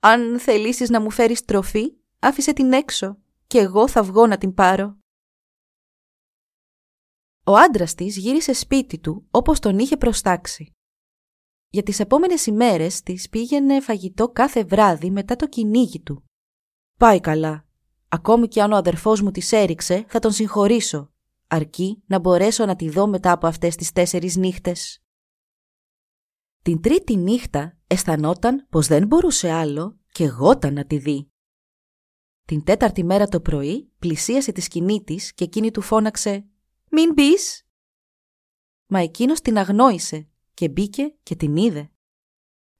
Αν 0.00 0.38
θελήσεις 0.38 0.90
να 0.90 1.00
μου 1.00 1.10
φέρεις 1.10 1.44
τροφή, 1.44 1.92
άφησε 2.18 2.52
την 2.52 2.72
έξω 2.72 3.21
και 3.52 3.58
εγώ 3.58 3.88
θα 3.88 4.02
βγω 4.02 4.26
να 4.26 4.38
την 4.38 4.54
πάρω. 4.54 4.98
Ο 7.44 7.56
άντρας 7.56 7.94
της 7.94 8.16
γύρισε 8.16 8.52
σπίτι 8.52 8.98
του 8.98 9.26
όπως 9.30 9.58
τον 9.58 9.78
είχε 9.78 9.96
προστάξει. 9.96 10.72
Για 11.68 11.82
τις 11.82 12.00
επόμενες 12.00 12.46
ημέρες 12.46 13.02
της 13.02 13.28
πήγαινε 13.28 13.80
φαγητό 13.80 14.28
κάθε 14.28 14.64
βράδυ 14.64 15.10
μετά 15.10 15.36
το 15.36 15.48
κυνήγι 15.48 16.00
του. 16.00 16.24
Πάει 16.98 17.20
καλά. 17.20 17.66
Ακόμη 18.08 18.48
κι 18.48 18.60
αν 18.60 18.72
ο 18.72 18.76
αδερφός 18.76 19.20
μου 19.20 19.30
τη 19.30 19.56
έριξε, 19.56 20.04
θα 20.08 20.18
τον 20.18 20.32
συγχωρήσω, 20.32 21.12
αρκεί 21.46 22.02
να 22.06 22.18
μπορέσω 22.18 22.66
να 22.66 22.76
τη 22.76 22.88
δω 22.90 23.06
μετά 23.06 23.32
από 23.32 23.46
αυτές 23.46 23.76
τις 23.76 23.92
τέσσερις 23.92 24.36
νύχτες. 24.36 25.02
Την 26.62 26.80
τρίτη 26.80 27.16
νύχτα 27.16 27.78
αισθανόταν 27.86 28.66
πως 28.70 28.86
δεν 28.86 29.06
μπορούσε 29.06 29.50
άλλο 29.50 29.98
και 30.12 30.26
γόταν 30.26 30.74
να 30.74 30.84
τη 30.84 30.98
δει. 30.98 31.31
Την 32.44 32.64
τέταρτη 32.64 33.04
μέρα 33.04 33.28
το 33.28 33.40
πρωί 33.40 33.90
πλησίασε 33.98 34.52
τη 34.52 34.60
σκηνή 34.60 35.04
της 35.04 35.32
και 35.34 35.44
εκείνη 35.44 35.70
του 35.70 35.80
φώναξε 35.80 36.46
«Μην 36.90 37.12
μπεις. 37.12 37.66
Μα 38.86 39.00
εκείνος 39.00 39.40
την 39.40 39.58
αγνόησε 39.58 40.28
και 40.54 40.68
μπήκε 40.68 41.14
και 41.22 41.36
την 41.36 41.56
είδε. 41.56 41.90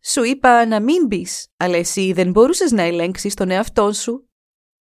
«Σου 0.01 0.23
είπα 0.23 0.67
να 0.67 0.81
μην 0.81 1.07
μπεις, 1.07 1.49
αλλά 1.57 1.77
εσύ 1.77 2.13
δεν 2.13 2.31
μπορούσες 2.31 2.73
να 2.73 2.83
ελέγξεις 2.83 3.35
τον 3.35 3.51
εαυτό 3.51 3.93
σου. 3.93 4.29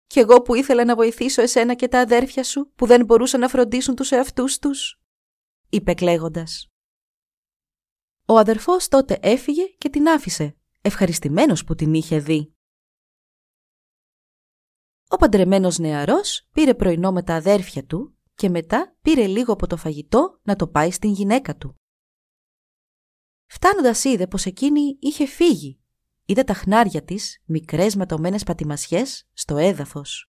Κι 0.07 0.19
εγώ 0.19 0.43
που 0.43 0.55
ήθελα 0.55 0.85
να 0.85 0.95
βοηθήσω 0.95 1.43
εσένα 1.43 1.75
και 1.75 1.89
τα 1.89 2.01
αδέρφια 2.01 2.45
σου 2.45 2.73
που 2.75 2.87
δεν 2.87 3.05
μπορούσαν 3.05 3.41
να 3.41 3.49
φροντίσουν 3.49 3.95
τους 3.95 4.11
εαυτούς 4.11 4.59
τους», 4.59 5.01
είπε 5.69 5.95
κλαίγοντας. 5.95 6.71
Ο 8.27 8.39
αδερφός 8.39 8.89
τότε 8.89 9.19
έφυγε 9.23 9.65
και 9.79 9.89
την 9.89 10.09
άφησε, 10.09 10.57
ευχαριστημένος 10.81 11.65
που 11.65 11.75
την 11.75 11.95
είχε 11.95 12.19
δει. 12.19 12.56
Ο 15.09 15.17
παντρεμένος 15.17 15.79
νεαρός 15.79 16.49
πήρε 16.53 16.75
πρωινό 16.75 17.13
με 17.13 17.23
τα 17.23 17.35
αδέρφια 17.35 17.85
του 17.85 18.17
και 18.35 18.49
μετά 18.49 18.97
πήρε 19.03 19.27
λίγο 19.27 19.53
από 19.53 19.67
το 19.67 19.77
φαγητό 19.77 20.41
να 20.43 20.57
το 20.57 20.69
πάει 20.69 20.91
στην 20.91 21.11
γυναίκα 21.11 21.57
του. 21.57 21.75
Φτάνοντας 23.47 24.05
είδε 24.05 24.27
πως 24.27 24.45
εκείνη 24.45 24.97
είχε 25.01 25.27
φύγει. 25.27 25.81
Είδε 26.25 26.45
τα 26.45 26.55
χνάρια 26.55 27.05
της, 27.05 27.43
μικρές 27.45 27.97
ματωμένες 27.97 28.43
πατημασιές, 28.43 29.29
στο 29.33 29.57
έδαφος. 29.57 30.31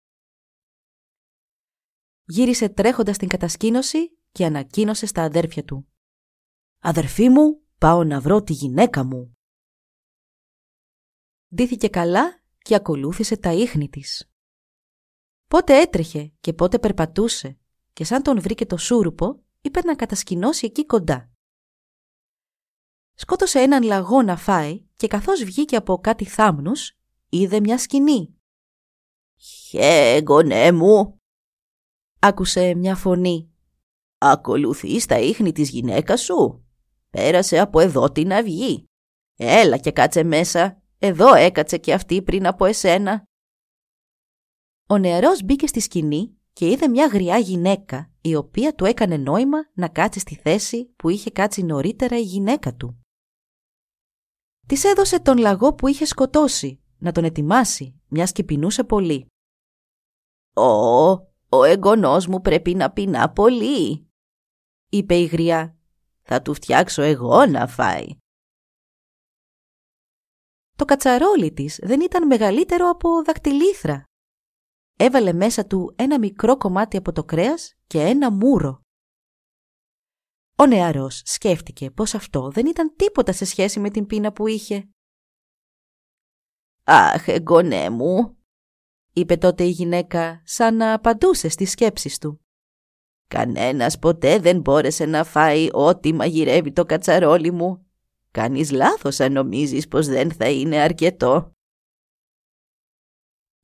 Γύρισε 2.24 2.68
τρέχοντας 2.68 3.16
την 3.16 3.28
κατασκήνωση 3.28 4.18
και 4.32 4.44
ανακοίνωσε 4.44 5.06
στα 5.06 5.22
αδέρφια 5.22 5.64
του. 5.64 5.88
«Αδερφή 6.78 7.28
μου, 7.28 7.62
πάω 7.78 8.04
να 8.04 8.20
βρω 8.20 8.42
τη 8.42 8.52
γυναίκα 8.52 9.04
μου». 9.04 9.38
Ντύθηκε 11.54 11.88
καλά 11.88 12.42
και 12.58 12.74
ακολούθησε 12.74 13.36
τα 13.36 13.52
ίχνη 13.52 13.88
της. 13.88 14.29
Πότε 15.50 15.80
έτρεχε 15.80 16.32
και 16.40 16.52
πότε 16.52 16.78
περπατούσε 16.78 17.58
και 17.92 18.04
σαν 18.04 18.22
τον 18.22 18.40
βρήκε 18.40 18.66
το 18.66 18.76
σούρουπο, 18.76 19.42
είπε 19.60 19.80
να 19.84 19.94
κατασκηνώσει 19.94 20.66
εκεί 20.66 20.86
κοντά. 20.86 21.30
Σκότωσε 23.14 23.60
έναν 23.60 23.82
λαγό 23.82 24.22
να 24.22 24.36
φάει 24.36 24.84
και 24.96 25.06
καθώς 25.06 25.44
βγήκε 25.44 25.76
από 25.76 25.98
κάτι 25.98 26.24
θάμνους, 26.24 26.98
είδε 27.28 27.60
μια 27.60 27.78
σκηνή. 27.78 28.34
«Χε, 29.36 30.22
γονέ 30.28 30.72
μου», 30.72 31.20
άκουσε 32.18 32.74
μια 32.74 32.96
φωνή. 32.96 33.50
«Ακολουθείς 34.18 35.06
τα 35.06 35.18
ίχνη 35.18 35.52
της 35.52 35.70
γυναίκας 35.70 36.20
σου. 36.20 36.64
Πέρασε 37.10 37.58
από 37.58 37.80
εδώ 37.80 38.12
την 38.12 38.32
αυγή. 38.32 38.84
Έλα 39.36 39.76
και 39.76 39.92
κάτσε 39.92 40.22
μέσα. 40.22 40.82
Εδώ 40.98 41.34
έκατσε 41.34 41.78
και 41.78 41.92
αυτή 41.92 42.22
πριν 42.22 42.46
από 42.46 42.64
εσένα. 42.64 43.28
Ο 44.90 44.98
νεαρός 44.98 45.42
μπήκε 45.42 45.66
στη 45.66 45.80
σκηνή 45.80 46.38
και 46.52 46.70
είδε 46.70 46.88
μια 46.88 47.06
γριά 47.06 47.38
γυναίκα, 47.38 48.10
η 48.20 48.34
οποία 48.34 48.74
του 48.74 48.84
έκανε 48.84 49.16
νόημα 49.16 49.58
να 49.74 49.88
κάτσει 49.88 50.18
στη 50.18 50.34
θέση 50.34 50.86
που 50.96 51.08
είχε 51.08 51.30
κάτσει 51.30 51.62
νωρίτερα 51.62 52.18
η 52.18 52.22
γυναίκα 52.22 52.74
του. 52.74 53.00
Της 54.66 54.84
έδωσε 54.84 55.20
τον 55.20 55.38
λαγό 55.38 55.74
που 55.74 55.86
είχε 55.86 56.04
σκοτώσει, 56.04 56.80
να 56.98 57.12
τον 57.12 57.24
ετοιμάσει, 57.24 58.00
μιας 58.08 58.32
και 58.32 58.44
πεινούσε 58.44 58.84
πολύ. 58.84 59.26
«Ω, 60.54 61.10
ο 61.48 61.64
εγγονός 61.64 62.26
μου 62.26 62.40
πρέπει 62.40 62.74
να 62.74 62.92
πεινά 62.92 63.32
πολύ», 63.32 64.08
είπε 64.88 65.14
η 65.14 65.24
γριά. 65.24 65.76
«Θα 66.22 66.42
του 66.42 66.54
φτιάξω 66.54 67.02
εγώ 67.02 67.46
να 67.46 67.66
φάει». 67.66 68.06
Το 70.76 70.84
κατσαρόλι 70.84 71.52
της 71.52 71.78
δεν 71.82 72.00
ήταν 72.00 72.26
μεγαλύτερο 72.26 72.88
από 72.88 73.22
δακτυλίθρα 73.24 74.04
έβαλε 75.00 75.32
μέσα 75.32 75.66
του 75.66 75.94
ένα 75.96 76.18
μικρό 76.18 76.56
κομμάτι 76.56 76.96
από 76.96 77.12
το 77.12 77.24
κρέας 77.24 77.74
και 77.86 78.00
ένα 78.00 78.30
μούρο. 78.30 78.82
Ο 80.56 80.66
νεαρός 80.66 81.22
σκέφτηκε 81.24 81.90
πως 81.90 82.14
αυτό 82.14 82.50
δεν 82.50 82.66
ήταν 82.66 82.96
τίποτα 82.96 83.32
σε 83.32 83.44
σχέση 83.44 83.80
με 83.80 83.90
την 83.90 84.06
πείνα 84.06 84.32
που 84.32 84.46
είχε. 84.46 84.88
«Αχ, 86.84 87.28
εγγονέ 87.28 87.90
μου», 87.90 88.36
είπε 89.12 89.36
τότε 89.36 89.64
η 89.64 89.70
γυναίκα 89.70 90.42
σαν 90.44 90.76
να 90.76 90.92
απαντούσε 90.92 91.48
στις 91.48 91.70
σκέψεις 91.70 92.18
του. 92.18 92.40
«Κανένας 93.28 93.98
ποτέ 93.98 94.38
δεν 94.38 94.60
μπόρεσε 94.60 95.04
να 95.04 95.24
φάει 95.24 95.68
ό,τι 95.72 96.12
μαγειρεύει 96.12 96.72
το 96.72 96.84
κατσαρόλι 96.84 97.50
μου. 97.50 97.86
Κάνεις 98.30 98.70
λάθος 98.70 99.20
αν 99.20 99.32
νομίζεις 99.32 99.88
πως 99.88 100.06
δεν 100.06 100.32
θα 100.32 100.50
είναι 100.50 100.80
αρκετό». 100.80 101.54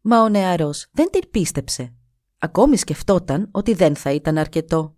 Μα 0.09 0.23
ο 0.23 0.29
νεαρός 0.29 0.89
δεν 0.93 1.11
την 1.11 1.31
πίστεψε. 1.31 1.95
Ακόμη 2.39 2.77
σκεφτόταν 2.77 3.49
ότι 3.53 3.75
δεν 3.75 3.97
θα 3.97 4.13
ήταν 4.13 4.39
αρκετό. 4.39 4.97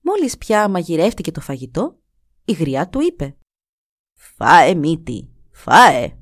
Μόλις 0.00 0.38
πια 0.38 0.68
μαγειρεύτηκε 0.68 1.30
το 1.30 1.40
φαγητό, 1.40 2.00
η 2.44 2.52
γριά 2.52 2.88
του 2.88 3.00
είπε 3.00 3.36
«Φάε 4.14 4.74
μύτη, 4.74 5.34
φάε» 5.52 6.18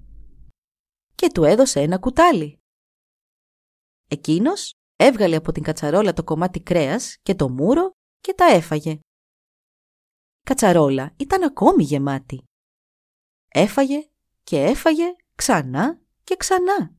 και 1.15 1.31
του 1.35 1.45
έδωσε 1.45 1.81
ένα 1.81 1.99
κουτάλι. 1.99 2.59
Εκείνος 4.09 4.73
έβγαλε 4.97 5.37
από 5.37 5.53
την 5.53 5.63
κατσαρόλα 5.63 6.13
το 6.13 6.25
κομμάτι 6.25 6.61
κρέας 6.61 7.17
και 7.23 7.35
το 7.35 7.49
μούρο 7.49 7.91
και 8.21 8.35
τα 8.35 8.45
έφαγε. 8.45 8.91
Η 8.91 9.01
κατσαρόλα 10.43 11.15
ήταν 11.17 11.43
ακόμη 11.43 11.83
γεμάτη. 11.83 12.43
Έφαγε 13.49 14.09
και 14.43 14.63
έφαγε 14.63 15.05
ξανά 15.35 16.01
και 16.25 16.37
ξανά. 16.37 16.98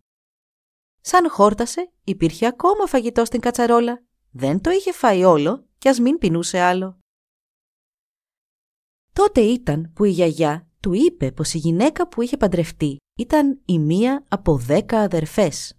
Σαν 1.01 1.29
χόρτασε, 1.29 1.91
υπήρχε 2.03 2.45
ακόμα 2.45 2.85
φαγητό 2.85 3.25
στην 3.25 3.39
κατσαρόλα. 3.39 4.03
Δεν 4.31 4.61
το 4.61 4.69
είχε 4.69 4.91
φάει 4.91 5.23
όλο 5.23 5.65
κι 5.77 5.89
ας 5.89 5.99
μην 5.99 6.17
πεινούσε 6.17 6.59
άλλο. 6.59 6.99
Τότε 9.13 9.41
ήταν 9.41 9.91
που 9.95 10.03
η 10.03 10.09
γιαγιά 10.09 10.67
του 10.79 10.93
είπε 10.93 11.31
πως 11.31 11.53
η 11.53 11.57
γυναίκα 11.57 12.07
που 12.07 12.21
είχε 12.21 12.37
παντρευτεί 12.37 12.97
ήταν 13.15 13.61
η 13.65 13.79
μία 13.79 14.25
από 14.27 14.57
δέκα 14.57 14.99
αδερφές. 14.99 15.73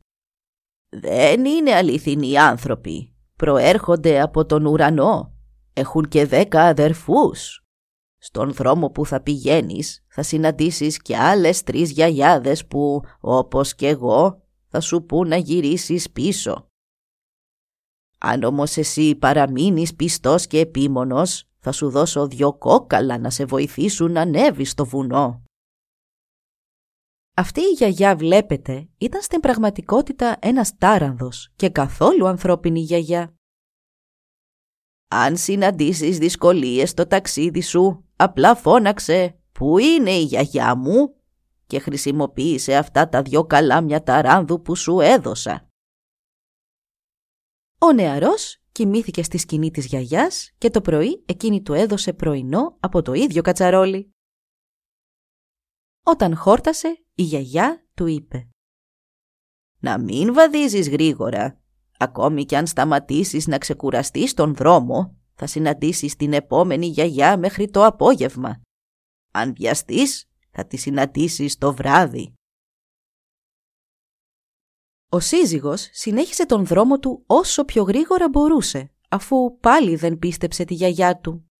«Δεν 0.88 1.44
είναι 1.44 1.74
αληθινοί 1.74 2.38
άνθρωποι. 2.38 3.14
Προέρχονται 3.36 4.20
από 4.20 4.46
τον 4.46 4.66
ουρανό. 4.66 5.34
Έχουν 5.72 6.08
και 6.08 6.26
δέκα 6.26 6.62
αδερφούς. 6.62 7.64
Στον 8.18 8.52
δρόμο 8.52 8.90
που 8.90 9.06
θα 9.06 9.20
πηγαίνεις 9.20 10.04
θα 10.08 10.22
συναντήσεις 10.22 10.98
και 11.02 11.16
άλλες 11.16 11.62
τρεις 11.62 11.90
γιαγιάδες 11.90 12.66
που, 12.66 13.02
όπως 13.20 13.74
και 13.74 13.88
εγώ, 13.88 14.42
θα 14.70 14.80
σου 14.80 15.04
πού 15.04 15.24
να 15.24 15.36
γυρίσεις 15.36 16.10
πίσω. 16.10 16.66
Αν 18.18 18.42
όμως 18.42 18.76
εσύ 18.76 19.14
παραμείνεις 19.14 19.94
πιστός 19.94 20.46
και 20.46 20.58
επίμονος, 20.58 21.44
θα 21.58 21.72
σου 21.72 21.90
δώσω 21.90 22.26
δυο 22.26 22.54
κόκαλα 22.54 23.18
να 23.18 23.30
σε 23.30 23.44
βοηθήσουν 23.44 24.12
να 24.12 24.20
ανέβεις 24.20 24.70
στο 24.70 24.84
βουνό. 24.84 25.42
Αυτή 27.36 27.60
η 27.60 27.72
γιαγιά 27.76 28.16
βλέπετε 28.16 28.88
ήταν 28.98 29.22
στην 29.22 29.40
πραγματικότητα 29.40 30.36
ένας 30.40 30.76
τάρανδος 30.76 31.52
και 31.56 31.68
καθόλου 31.68 32.26
ανθρώπινη 32.26 32.80
γιαγιά. 32.80 33.34
Αν 35.08 35.36
συναντήσεις 35.36 36.18
δυσκολίες 36.18 36.90
στο 36.90 37.06
ταξίδι 37.06 37.60
σου, 37.60 38.04
απλά 38.16 38.54
φώναξε 38.54 39.38
«Πού 39.52 39.78
είναι 39.78 40.10
η 40.10 40.22
γιαγιά 40.22 40.74
μου» 40.74 41.19
και 41.70 41.78
χρησιμοποίησε 41.78 42.76
αυτά 42.76 43.08
τα 43.08 43.22
δυο 43.22 43.44
καλάμια 43.44 44.02
ταράνδου 44.02 44.62
που 44.62 44.76
σου 44.76 45.00
έδωσα. 45.00 45.68
Ο 47.78 47.92
νεαρός 47.92 48.62
κοιμήθηκε 48.72 49.22
στη 49.22 49.38
σκηνή 49.38 49.70
της 49.70 49.86
γιαγιάς 49.86 50.50
και 50.58 50.70
το 50.70 50.80
πρωί 50.80 51.24
εκείνη 51.26 51.62
του 51.62 51.72
έδωσε 51.72 52.12
πρωινό 52.12 52.76
από 52.80 53.02
το 53.02 53.12
ίδιο 53.12 53.42
κατσαρόλι. 53.42 54.14
Όταν 56.02 56.36
χόρτασε, 56.36 57.04
η 57.14 57.22
γιαγιά 57.22 57.86
του 57.94 58.06
είπε 58.06 58.48
«Να 59.78 59.98
μην 59.98 60.34
βαδίζεις 60.34 60.88
γρήγορα. 60.88 61.60
Ακόμη 61.98 62.44
κι 62.44 62.56
αν 62.56 62.66
σταματήσεις 62.66 63.46
να 63.46 63.58
ξεκουραστείς 63.58 64.30
στον 64.30 64.54
δρόμο, 64.54 65.16
θα 65.34 65.46
συναντήσεις 65.46 66.16
την 66.16 66.32
επόμενη 66.32 66.86
γιαγιά 66.86 67.38
μέχρι 67.38 67.70
το 67.70 67.84
απόγευμα. 67.84 68.60
Αν 69.30 69.54
βιαστείς, 69.54 70.29
θα 70.60 70.66
τη 70.66 70.76
συναντήσεις 70.76 71.58
το 71.58 71.74
βράδυ». 71.74 72.34
Ο 75.08 75.20
σύζυγος 75.20 75.88
συνέχισε 75.92 76.46
τον 76.46 76.66
δρόμο 76.66 76.98
του 76.98 77.22
όσο 77.26 77.64
πιο 77.64 77.82
γρήγορα 77.82 78.28
μπορούσε, 78.28 78.92
αφού 79.08 79.58
πάλι 79.58 79.96
δεν 79.96 80.18
πίστεψε 80.18 80.64
τη 80.64 80.74
γιαγιά 80.74 81.20
του. 81.20 81.50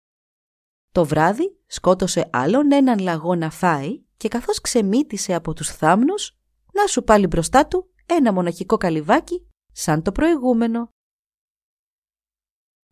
Το 0.92 1.04
βράδυ 1.04 1.60
σκότωσε 1.66 2.28
άλλον 2.32 2.72
έναν 2.72 2.98
λαγό 2.98 3.34
να 3.34 3.50
φάει 3.50 4.04
και 4.16 4.28
καθώς 4.28 4.60
ξεμύτησε 4.60 5.34
από 5.34 5.52
τους 5.52 5.68
θάμνους, 5.68 6.38
να 6.72 6.86
σου 6.86 7.02
πάλι 7.02 7.26
μπροστά 7.26 7.66
του 7.66 7.92
ένα 8.06 8.32
μοναχικό 8.32 8.76
καλυβάκι 8.76 9.46
σαν 9.72 10.02
το 10.02 10.12
προηγούμενο. 10.12 10.88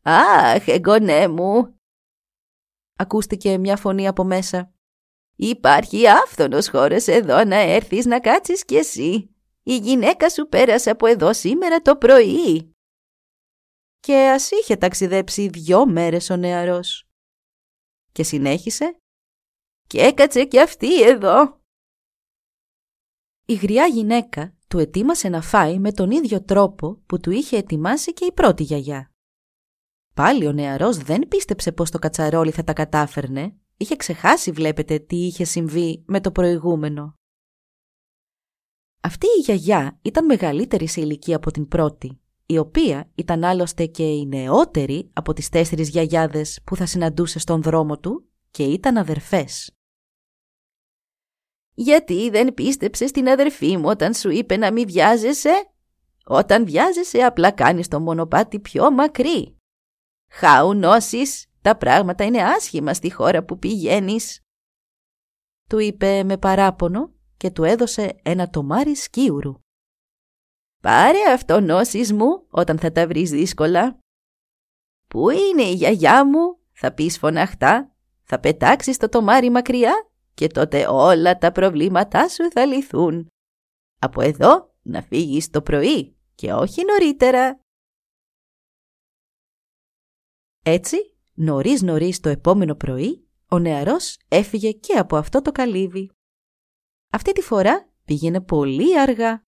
«Αχ, 0.03 0.69
εγγονέ 0.69 1.29
μου», 1.29 1.79
ακούστηκε 2.97 3.59
μια 3.59 3.77
φωνή 3.77 4.09
από 4.09 4.25
μέσα. 4.25 4.73
«Υπάρχει 5.41 6.09
άφθονος 6.09 6.69
χώρος 6.69 7.07
εδώ 7.07 7.45
να 7.45 7.57
έρθεις 7.57 8.07
να 8.07 8.21
κάτσεις 8.21 8.65
κι 8.65 8.77
εσύ. 8.77 9.35
Η 9.63 9.77
γυναίκα 9.77 10.31
σου 10.31 10.49
πέρασε 10.49 10.91
από 10.91 11.07
εδώ 11.07 11.33
σήμερα 11.33 11.83
το 11.83 11.97
πρωί». 11.97 12.73
Και 14.01 14.15
ας 14.15 14.51
είχε 14.51 14.77
ταξιδέψει 14.77 15.49
δυο 15.49 15.87
μέρες 15.87 16.31
ο 16.31 16.37
νεαρός. 16.37 17.09
Και 18.13 18.23
συνέχισε 18.23 18.97
«Και 19.87 20.01
έκατσε 20.01 20.45
κι 20.45 20.61
αυτή 20.61 21.03
εδώ». 21.03 21.61
Η 23.45 23.55
γριά 23.55 23.87
γυναίκα 23.87 24.57
του 24.69 24.79
ετοίμασε 24.79 25.29
να 25.29 25.43
φάει 25.43 25.79
με 25.79 25.93
τον 25.93 26.11
ίδιο 26.11 26.43
τρόπο 26.43 27.03
που 27.07 27.21
του 27.21 27.31
είχε 27.31 27.57
ετοιμάσει 27.57 28.13
και 28.13 28.25
η 28.25 28.33
πρώτη 28.33 28.63
γιαγιά. 28.63 29.11
Πάλι 30.15 30.47
ο 30.47 30.53
νεαρός 30.53 30.97
δεν 30.97 31.29
πίστεψε 31.29 31.73
πως 31.73 31.91
το 31.91 31.99
κατσαρόλι 31.99 32.51
θα 32.51 32.65
τα 32.65 32.73
κατάφερνε. 32.73 33.57
Είχε 33.81 33.97
ξεχάσει 33.97 34.51
βλέπετε 34.51 34.99
τι 34.99 35.17
είχε 35.17 35.45
συμβεί 35.45 36.05
με 36.07 36.21
το 36.21 36.33
προηγούμενο. 36.33 37.15
Αυτή 39.01 39.27
η 39.27 39.41
γιαγιά 39.41 39.99
ήταν 40.03 40.25
μεγαλύτερη 40.25 40.87
σε 40.87 41.01
ηλικία 41.01 41.37
από 41.37 41.51
την 41.51 41.69
πρώτη, 41.69 42.21
η 42.47 42.59
οποία 42.59 43.11
ήταν 43.15 43.45
άλλωστε 43.45 43.87
και 43.87 44.03
η 44.03 44.27
νεότερη 44.27 45.11
από 45.13 45.33
τις 45.33 45.49
τέσσερις 45.49 45.89
γιαγιάδες 45.89 46.61
που 46.65 46.77
θα 46.77 46.87
συναντούσε 46.87 47.39
στον 47.39 47.63
δρόμο 47.63 47.99
του 47.99 48.29
και 48.51 48.65
ήταν 48.65 48.97
αδερφές. 48.97 49.73
«Γιατί 51.75 52.31
δεν 52.31 52.55
πίστεψες 52.55 53.11
την 53.11 53.29
αδερφή 53.29 53.77
μου 53.77 53.89
όταν 53.89 54.15
σου 54.15 54.31
είπε 54.31 54.57
να 54.57 54.73
μην 54.73 54.87
βιάζεσαι» 54.87 55.73
Όταν 56.31 56.65
βιάζεσαι 56.65 57.19
απλά 57.19 57.51
κάνεις 57.51 57.89
το 57.89 58.01
μονοπάτι 58.01 58.61
πιο 58.61 58.91
μακρύ. 58.91 59.57
Χάου 60.31 60.75
νόσεις, 60.75 61.47
τα 61.69 61.77
πράγματα 61.77 62.25
είναι 62.25 62.43
άσχημα 62.43 62.95
στη 62.95 63.13
χώρα 63.13 63.45
που 63.45 63.59
πηγαίνεις. 63.59 64.41
Του 65.69 65.79
είπε 65.79 66.23
με 66.23 66.39
παράπονο 66.39 67.13
και 67.37 67.51
του 67.51 67.65
έδωσε 67.65 68.21
ένα 68.23 68.51
τομάρι 68.51 68.97
σκίουρου. 68.97 69.55
Πάρε 70.83 71.33
αυτό 71.33 71.61
νόσεις 71.61 72.13
μου 72.13 72.47
όταν 72.51 72.79
θα 72.79 72.93
τα 72.93 73.07
βρεις 73.07 73.31
δύσκολα. 73.31 73.99
Πού 75.09 75.31
είναι 75.31 75.63
η 75.63 75.73
γιαγιά 75.73 76.27
μου, 76.27 76.59
θα 76.73 76.93
πεις 76.93 77.19
φωναχτά, 77.19 77.97
θα 78.23 78.41
πετάξεις 78.41 78.97
το 78.97 79.09
τομάρι 79.09 79.51
μακριά 79.51 80.11
και 80.35 80.47
τότε 80.47 80.87
όλα 80.87 81.39
τα 81.39 81.53
προβλήματά 81.53 82.29
σου 82.29 82.51
θα 82.51 82.67
λυθούν. 82.67 83.27
Από 83.99 84.21
εδώ 84.21 84.75
να 84.83 85.03
φύγεις 85.03 85.51
το 85.51 85.63
πρωί 85.63 86.17
και 86.35 86.53
όχι 86.53 86.85
νωρίτερα. 86.85 87.61
Έτσι, 90.65 91.18
νωρίς 91.41 91.83
νωρίς 91.83 92.21
το 92.21 92.29
επόμενο 92.29 92.75
πρωί, 92.75 93.29
ο 93.49 93.59
νεαρός 93.59 94.19
έφυγε 94.29 94.73
και 94.73 94.93
από 94.93 95.17
αυτό 95.17 95.43
το 95.43 95.53
καλύβι. 95.53 96.11
Αυτή 97.11 97.33
τη 97.33 97.41
φορά 97.41 97.93
πήγαινε 98.05 98.41
πολύ 98.41 99.01
αργά. 99.01 99.43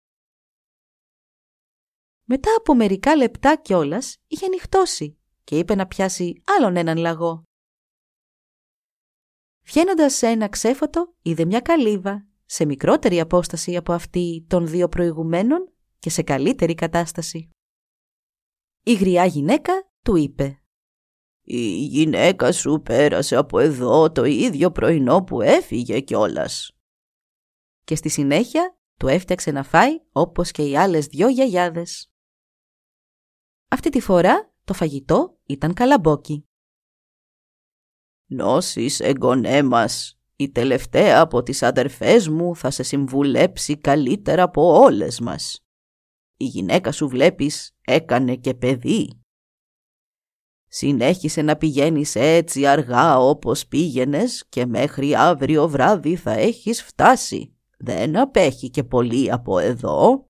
Μετά 2.24 2.50
από 2.58 2.74
μερικά 2.74 3.16
λεπτά 3.16 3.56
κιόλας 3.56 4.16
είχε 4.26 4.48
νυχτώσει 4.48 5.18
και 5.44 5.58
είπε 5.58 5.74
να 5.74 5.86
πιάσει 5.86 6.42
άλλον 6.44 6.76
έναν 6.76 6.96
λαγό. 6.96 7.42
Βγαίνοντας 9.64 10.14
σε 10.14 10.26
ένα 10.26 10.48
ξέφωτο 10.48 11.14
είδε 11.22 11.44
μια 11.44 11.60
καλύβα 11.60 12.26
σε 12.44 12.64
μικρότερη 12.64 13.20
απόσταση 13.20 13.76
από 13.76 13.92
αυτή 13.92 14.46
των 14.48 14.66
δύο 14.66 14.88
προηγουμένων 14.88 15.72
και 15.98 16.10
σε 16.10 16.22
καλύτερη 16.22 16.74
κατάσταση. 16.74 17.50
Η 18.84 18.94
γριά 18.94 19.24
γυναίκα 19.24 19.72
του 20.02 20.16
είπε 20.16 20.59
«Η 21.42 21.84
γυναίκα 21.84 22.52
σου 22.52 22.80
πέρασε 22.84 23.36
από 23.36 23.58
εδώ 23.58 24.12
το 24.12 24.24
ίδιο 24.24 24.70
πρωινό 24.70 25.24
που 25.24 25.40
έφυγε 25.40 26.00
κιόλας» 26.00 26.74
και 27.90 27.96
στη 27.96 28.08
συνέχεια 28.08 28.78
του 28.96 29.08
έφτιαξε 29.08 29.50
να 29.50 29.62
φάει 29.62 30.00
όπως 30.12 30.50
και 30.50 30.68
οι 30.68 30.76
άλλες 30.76 31.06
δυο 31.06 31.28
γιαγιάδες. 31.28 32.10
Αυτή 33.68 33.90
τη 33.90 34.00
φορά 34.00 34.54
το 34.64 34.74
φαγητό 34.74 35.38
ήταν 35.46 35.74
καλαμπόκι. 35.74 36.48
«Νόσεις 38.26 39.00
εγγονέ 39.00 39.62
μας, 39.62 40.18
η 40.36 40.50
τελευταία 40.50 41.20
από 41.20 41.42
τις 41.42 41.62
αδερφές 41.62 42.28
μου 42.28 42.56
θα 42.56 42.70
σε 42.70 42.82
συμβουλέψει 42.82 43.78
καλύτερα 43.78 44.42
από 44.42 44.62
όλες 44.62 45.20
μας. 45.20 45.64
Η 46.36 46.44
γυναίκα 46.44 46.92
σου 46.92 47.08
βλέπεις 47.08 47.76
έκανε 47.80 48.36
και 48.36 48.54
παιδί. 48.54 49.19
Συνέχισε 50.72 51.42
να 51.42 51.56
πηγαίνεις 51.56 52.14
έτσι 52.14 52.66
αργά 52.66 53.18
όπως 53.18 53.66
πήγαινες 53.66 54.44
και 54.48 54.66
μέχρι 54.66 55.14
αύριο 55.14 55.68
βράδυ 55.68 56.16
θα 56.16 56.32
έχεις 56.32 56.82
φτάσει 56.82 57.54
δεν 57.82 58.16
απέχει 58.16 58.70
και 58.70 58.84
πολύ 58.84 59.32
από 59.32 59.58
εδώ. 59.58 60.24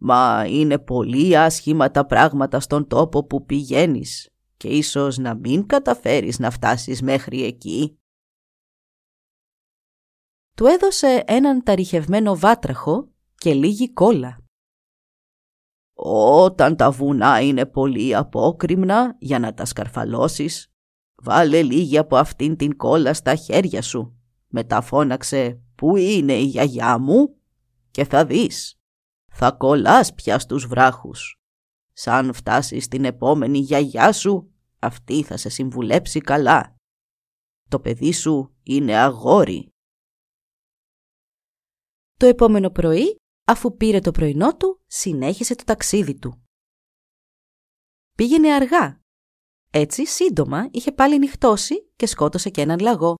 Μα 0.00 0.44
είναι 0.46 0.78
πολύ 0.78 1.38
άσχημα 1.38 1.90
τα 1.90 2.06
πράγματα 2.06 2.60
στον 2.60 2.86
τόπο 2.86 3.24
που 3.24 3.44
πηγαίνεις 3.44 4.28
και 4.56 4.68
ίσως 4.68 5.18
να 5.18 5.34
μην 5.34 5.66
καταφέρεις 5.66 6.38
να 6.38 6.50
φτάσεις 6.50 7.02
μέχρι 7.02 7.42
εκεί. 7.42 7.98
Του 10.56 10.66
έδωσε 10.66 11.24
έναν 11.26 11.62
ταριχευμένο 11.62 12.36
βάτραχο 12.36 13.08
και 13.34 13.54
λίγη 13.54 13.92
κόλλα. 13.92 14.43
Όταν 15.96 16.76
τα 16.76 16.90
βουνά 16.90 17.40
είναι 17.40 17.66
πολύ 17.66 18.14
απόκριμνα 18.14 19.16
για 19.18 19.38
να 19.38 19.54
τα 19.54 19.64
σκαρφαλώσεις, 19.64 20.72
βάλε 21.14 21.62
λίγη 21.62 21.98
από 21.98 22.16
αυτήν 22.16 22.56
την 22.56 22.76
κόλλα 22.76 23.14
στα 23.14 23.34
χέρια 23.34 23.82
σου. 23.82 24.18
Μετά 24.48 24.80
φώναξε 24.80 25.60
«Πού 25.74 25.96
είναι 25.96 26.32
η 26.32 26.44
γιαγιά 26.44 26.98
μου» 26.98 27.36
και 27.90 28.04
θα 28.04 28.26
δεις. 28.26 28.78
Θα 29.32 29.52
κολλάς 29.52 30.14
πια 30.14 30.38
στους 30.38 30.66
βράχους. 30.66 31.38
Σαν 31.92 32.32
φτάσεις 32.32 32.84
στην 32.84 33.04
επόμενη 33.04 33.58
γιαγιά 33.58 34.12
σου, 34.12 34.52
αυτή 34.78 35.22
θα 35.22 35.36
σε 35.36 35.48
συμβουλέψει 35.48 36.20
καλά. 36.20 36.76
Το 37.68 37.80
παιδί 37.80 38.12
σου 38.12 38.54
είναι 38.62 38.96
αγόρι. 38.96 39.68
Το 42.16 42.26
επόμενο 42.26 42.70
πρωί, 42.70 43.16
αφού 43.44 43.76
πήρε 43.76 44.00
το 44.00 44.10
πρωινό 44.10 44.56
του, 44.56 44.82
συνέχισε 44.86 45.54
το 45.54 45.64
ταξίδι 45.64 46.18
του. 46.18 46.42
Πήγαινε 48.16 48.52
αργά. 48.52 49.00
Έτσι, 49.70 50.06
σύντομα, 50.06 50.68
είχε 50.70 50.92
πάλι 50.92 51.18
νυχτώσει 51.18 51.90
και 51.96 52.06
σκότωσε 52.06 52.50
και 52.50 52.60
έναν 52.60 52.78
λαγό. 52.78 53.14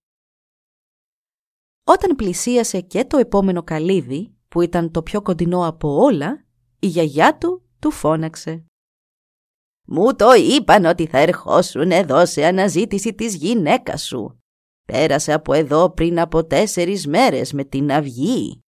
Όταν 1.85 2.17
πλησίασε 2.17 2.81
και 2.81 3.05
το 3.05 3.17
επόμενο 3.17 3.63
καλύβι, 3.63 4.35
που 4.49 4.61
ήταν 4.61 4.91
το 4.91 5.03
πιο 5.03 5.23
κοντινό 5.23 5.67
από 5.67 5.89
όλα, 5.89 6.47
η 6.79 6.87
γιαγιά 6.87 7.39
του 7.39 7.69
του 7.79 7.91
φώναξε. 7.91 8.65
«Μου 9.87 10.15
το 10.15 10.33
είπαν 10.33 10.85
ότι 10.85 11.07
θα 11.07 11.19
ερχόσουν 11.19 11.91
εδώ 11.91 12.27
σε 12.27 12.45
αναζήτηση 12.45 13.15
της 13.15 13.35
γυναίκας 13.35 14.03
σου. 14.03 14.39
Πέρασε 14.87 15.33
από 15.33 15.53
εδώ 15.53 15.91
πριν 15.91 16.21
από 16.21 16.45
τέσσερις 16.45 17.07
μέρες 17.07 17.53
με 17.53 17.65
την 17.65 17.93
αυγή». 17.93 18.64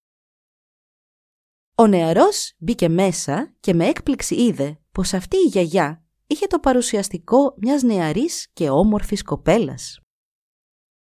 Ο 1.79 1.87
νεαρός 1.87 2.55
μπήκε 2.59 2.89
μέσα 2.89 3.55
και 3.61 3.75
με 3.75 3.87
έκπληξη 3.87 4.35
είδε 4.35 4.79
πως 4.93 5.13
αυτή 5.13 5.37
η 5.37 5.49
γιαγιά 5.49 6.05
είχε 6.27 6.47
το 6.47 6.59
παρουσιαστικό 6.59 7.55
μιας 7.57 7.83
νεαρής 7.83 8.49
και 8.53 8.71
όμορφης 8.71 9.23
κοπέλας. 9.23 10.01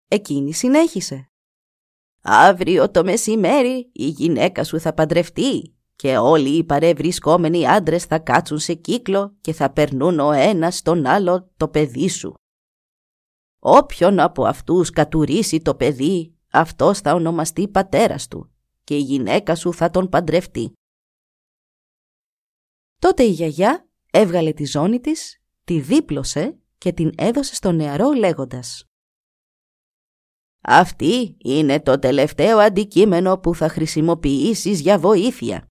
Εκείνη 0.08 0.52
συνέχισε. 0.52 1.30
Αύριο 2.22 2.90
το 2.90 3.04
μεσημέρι 3.04 3.90
η 3.92 4.06
γυναίκα 4.06 4.64
σου 4.64 4.80
θα 4.80 4.94
παντρευτεί 4.94 5.76
και 5.96 6.16
όλοι 6.16 6.48
οι 6.48 6.64
παρευρισκόμενοι 6.64 7.68
άντρες 7.68 8.04
θα 8.04 8.18
κάτσουν 8.18 8.58
σε 8.58 8.74
κύκλο 8.74 9.36
και 9.40 9.52
θα 9.52 9.72
περνούν 9.72 10.18
ο 10.18 10.32
ένας 10.32 10.82
τον 10.82 11.06
άλλο 11.06 11.50
το 11.56 11.68
παιδί 11.68 12.08
σου. 12.08 12.34
Όποιον 13.58 14.20
από 14.20 14.44
αυτούς 14.44 14.90
κατουρίσει 14.90 15.60
το 15.60 15.74
παιδί, 15.74 16.36
αυτός 16.50 17.00
θα 17.00 17.14
ονομαστεί 17.14 17.68
πατέρας 17.68 18.28
του 18.28 18.50
και 18.86 18.96
η 18.96 19.00
γυναίκα 19.00 19.54
σου 19.54 19.72
θα 19.72 19.90
τον 19.90 20.08
παντρευτεί. 20.08 20.72
Τότε 23.00 23.22
η 23.22 23.30
γιαγιά 23.30 23.88
έβγαλε 24.10 24.52
τη 24.52 24.64
ζώνη 24.64 25.00
της, 25.00 25.42
τη 25.64 25.80
δίπλωσε 25.80 26.58
και 26.78 26.92
την 26.92 27.12
έδωσε 27.16 27.54
στο 27.54 27.72
νεαρό 27.72 28.12
λέγοντας 28.12 28.84
«Αυτή 30.68 31.36
είναι 31.38 31.80
το 31.80 31.98
τελευταίο 31.98 32.58
αντικείμενο 32.58 33.38
που 33.38 33.54
θα 33.54 33.68
χρησιμοποιήσεις 33.68 34.80
για 34.80 34.98
βοήθεια. 34.98 35.66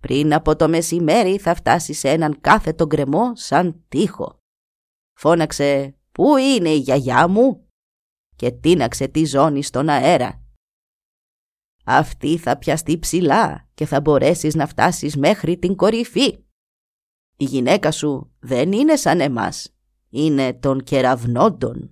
Πριν 0.00 0.34
από 0.34 0.56
το 0.56 0.68
μεσημέρι 0.68 1.38
θα 1.38 1.54
φτάσεις 1.54 1.98
σε 1.98 2.08
έναν 2.08 2.40
κάθετο 2.40 2.86
γκρεμό 2.86 3.36
σαν 3.36 3.84
τείχο. 3.88 4.38
Φώναξε 5.18 5.96
«Πού 6.12 6.36
είναι 6.36 6.68
η 6.68 6.78
γιαγιά 6.78 7.28
μου» 7.28 7.68
και 8.36 8.50
τίναξε 8.50 9.08
τη 9.08 9.24
ζώνη 9.24 9.62
στον 9.62 9.88
αέρα. 9.88 10.41
Αυτή 11.84 12.38
θα 12.38 12.58
πιαστεί 12.58 12.98
ψηλά 12.98 13.68
και 13.74 13.86
θα 13.86 14.00
μπορέσεις 14.00 14.54
να 14.54 14.66
φτάσεις 14.66 15.16
μέχρι 15.16 15.58
την 15.58 15.76
κορυφή. 15.76 16.44
Η 17.36 17.44
γυναίκα 17.44 17.90
σου 17.90 18.32
δεν 18.40 18.72
είναι 18.72 18.96
σαν 18.96 19.20
εμάς, 19.20 19.74
είναι 20.08 20.54
των 20.54 20.82
κεραυνόντων. 20.82 21.90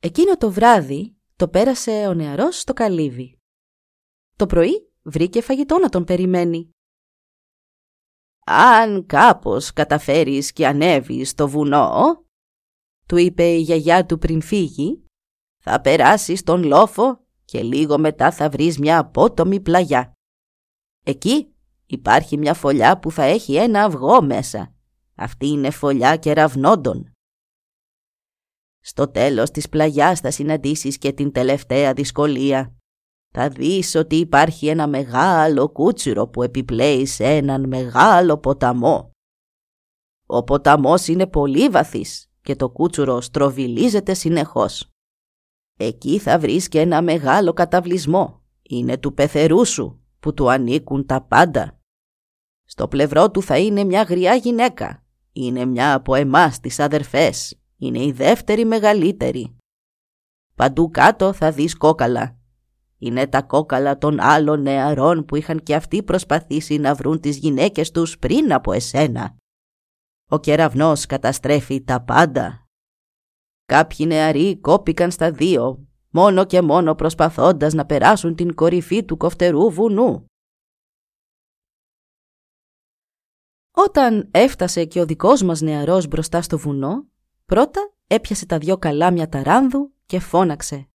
Εκείνο 0.00 0.36
το 0.36 0.50
βράδυ 0.50 1.16
το 1.36 1.48
πέρασε 1.48 2.06
ο 2.06 2.14
νεαρός 2.14 2.60
στο 2.60 2.72
καλύβι. 2.72 3.38
Το 4.36 4.46
πρωί 4.46 4.92
βρήκε 5.02 5.42
φαγητό 5.42 5.78
να 5.78 5.88
τον 5.88 6.04
περιμένει. 6.04 6.70
«Αν 8.46 9.06
κάπως 9.06 9.72
καταφέρεις 9.72 10.52
και 10.52 10.66
ανέβεις 10.66 11.30
στο 11.30 11.48
βουνό», 11.48 12.24
του 13.06 13.16
είπε 13.16 13.44
η 13.44 13.60
γιαγιά 13.60 14.06
του 14.06 14.18
πριν 14.18 14.40
φύγει, 14.42 15.04
«θα 15.62 15.80
περάσεις 15.80 16.42
τον 16.42 16.62
λόφο 16.62 17.19
και 17.50 17.62
λίγο 17.62 17.98
μετά 17.98 18.32
θα 18.32 18.48
βρεις 18.48 18.78
μια 18.78 18.98
απότομη 18.98 19.60
πλαγιά. 19.60 20.12
Εκεί 21.04 21.54
υπάρχει 21.86 22.36
μια 22.36 22.54
φωλιά 22.54 22.98
που 22.98 23.10
θα 23.10 23.22
έχει 23.22 23.54
ένα 23.56 23.84
αυγό 23.84 24.22
μέσα. 24.22 24.74
Αυτή 25.14 25.46
είναι 25.46 25.70
φωλιά 25.70 26.16
κεραυνόντων. 26.16 27.12
Στο 28.80 29.10
τέλος 29.10 29.50
της 29.50 29.68
πλαγιάς 29.68 30.20
θα 30.20 30.30
συναντήσεις 30.30 30.98
και 30.98 31.12
την 31.12 31.32
τελευταία 31.32 31.92
δυσκολία 31.92 32.76
θα 33.32 33.48
δεις 33.48 33.94
ότι 33.94 34.16
υπάρχει 34.16 34.68
ένα 34.68 34.86
μεγάλο 34.86 35.68
κούτσιρο 35.68 36.28
που 36.28 36.42
επιπλέει 36.42 37.06
σε 37.06 37.24
έναν 37.24 37.68
μεγάλο 37.68 38.38
ποταμό. 38.38 39.10
Ο 40.26 40.44
ποταμός 40.44 41.06
είναι 41.06 41.26
πολύ 41.26 41.68
βαθύς 41.68 42.30
και 42.42 42.56
το 42.56 42.70
κούτσουρο 42.70 43.20
στροβιλίζεται 43.20 44.14
συνεχώς. 44.14 44.90
Εκεί 45.82 46.18
θα 46.18 46.38
βρεις 46.38 46.68
και 46.68 46.80
ένα 46.80 47.02
μεγάλο 47.02 47.52
καταβλισμό. 47.52 48.42
Είναι 48.62 48.98
του 48.98 49.14
πεθερού 49.14 49.66
σου 49.66 50.00
που 50.20 50.34
του 50.34 50.50
ανήκουν 50.50 51.06
τα 51.06 51.22
πάντα. 51.22 51.80
Στο 52.64 52.88
πλευρό 52.88 53.30
του 53.30 53.42
θα 53.42 53.58
είναι 53.58 53.84
μια 53.84 54.02
γριά 54.02 54.34
γυναίκα. 54.34 55.04
Είναι 55.32 55.64
μια 55.64 55.94
από 55.94 56.14
εμάς 56.14 56.60
τις 56.60 56.78
αδερφές. 56.78 57.60
Είναι 57.76 58.04
η 58.04 58.12
δεύτερη 58.12 58.64
μεγαλύτερη. 58.64 59.56
Παντού 60.54 60.90
κάτω 60.90 61.32
θα 61.32 61.52
δεις 61.52 61.76
κόκαλα 61.76 62.40
είναι 63.02 63.26
τα 63.26 63.42
κόκαλα 63.42 63.98
των 63.98 64.20
άλλων 64.20 64.62
νεαρών 64.62 65.24
που 65.24 65.36
είχαν 65.36 65.62
και 65.62 65.74
αυτοί 65.74 66.02
προσπαθήσει 66.02 66.78
να 66.78 66.94
βρουν 66.94 67.20
τις 67.20 67.36
γυναίκες 67.36 67.90
τους 67.90 68.18
πριν 68.18 68.52
από 68.52 68.72
εσένα. 68.72 69.36
Ο 70.28 70.38
κεραυνός 70.38 71.06
καταστρέφει 71.06 71.84
τα 71.84 72.00
πάντα. 72.00 72.59
Κάποιοι 73.70 74.06
νεαροί 74.08 74.60
κόπηκαν 74.60 75.10
στα 75.10 75.30
δύο, 75.30 75.86
μόνο 76.10 76.44
και 76.44 76.62
μόνο 76.62 76.94
προσπαθώντας 76.94 77.72
να 77.72 77.86
περάσουν 77.86 78.34
την 78.34 78.54
κορυφή 78.54 79.04
του 79.04 79.16
κοφτερού 79.16 79.70
βουνού. 79.70 80.26
Όταν 83.70 84.28
έφτασε 84.30 84.84
και 84.84 85.00
ο 85.00 85.06
δικός 85.06 85.42
μας 85.42 85.60
νεαρός 85.60 86.06
μπροστά 86.06 86.42
στο 86.42 86.58
βουνό, 86.58 87.06
πρώτα 87.46 87.92
έπιασε 88.06 88.46
τα 88.46 88.58
δυο 88.58 88.78
καλάμια 88.78 89.28
ταράνδου 89.28 89.92
και 90.06 90.20
φώναξε 90.20 90.88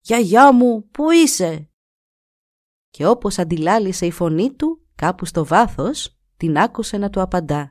«Γιαγιά 0.00 0.52
μου, 0.52 0.88
πού 0.90 1.10
είσαι» 1.10 1.70
και 2.90 3.06
όπως 3.06 3.38
αντιλάλησε 3.38 4.06
η 4.06 4.10
φωνή 4.10 4.52
του 4.52 4.86
κάπου 4.94 5.24
στο 5.24 5.44
βάθος, 5.44 6.18
την 6.36 6.58
άκουσε 6.58 6.96
να 6.96 7.10
του 7.10 7.20
απαντά. 7.20 7.68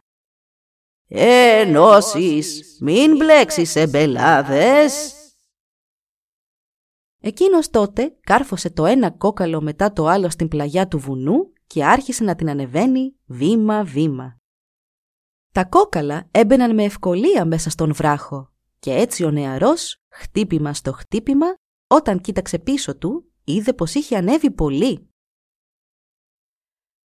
«Ενώσεις, 1.07 2.77
μην 2.81 3.15
μπλέξεις 3.15 3.75
εμπελάδες». 3.75 5.13
Εκείνος 7.21 7.69
τότε 7.69 8.17
κάρφωσε 8.21 8.69
το 8.69 8.85
ένα 8.85 9.11
κόκαλο 9.11 9.61
μετά 9.61 9.93
το 9.93 10.07
άλλο 10.07 10.29
στην 10.29 10.47
πλαγιά 10.47 10.87
του 10.87 10.99
βουνού 10.99 11.53
και 11.67 11.85
άρχισε 11.85 12.23
να 12.23 12.35
την 12.35 12.49
ανεβαίνει 12.49 13.15
βήμα-βήμα. 13.25 14.37
Τα 15.51 15.65
κόκαλα 15.65 16.27
έμπαιναν 16.31 16.73
με 16.73 16.83
ευκολία 16.83 17.45
μέσα 17.45 17.69
στον 17.69 17.93
βράχο 17.93 18.49
και 18.79 18.93
έτσι 18.93 19.23
ο 19.23 19.31
νεαρός, 19.31 20.01
χτύπημα 20.09 20.73
στο 20.73 20.91
χτύπημα, 20.91 21.45
όταν 21.87 22.21
κοίταξε 22.21 22.59
πίσω 22.59 22.97
του, 22.97 23.31
είδε 23.43 23.73
πως 23.73 23.93
είχε 23.93 24.17
ανέβει 24.17 24.51
πολύ. 24.51 25.09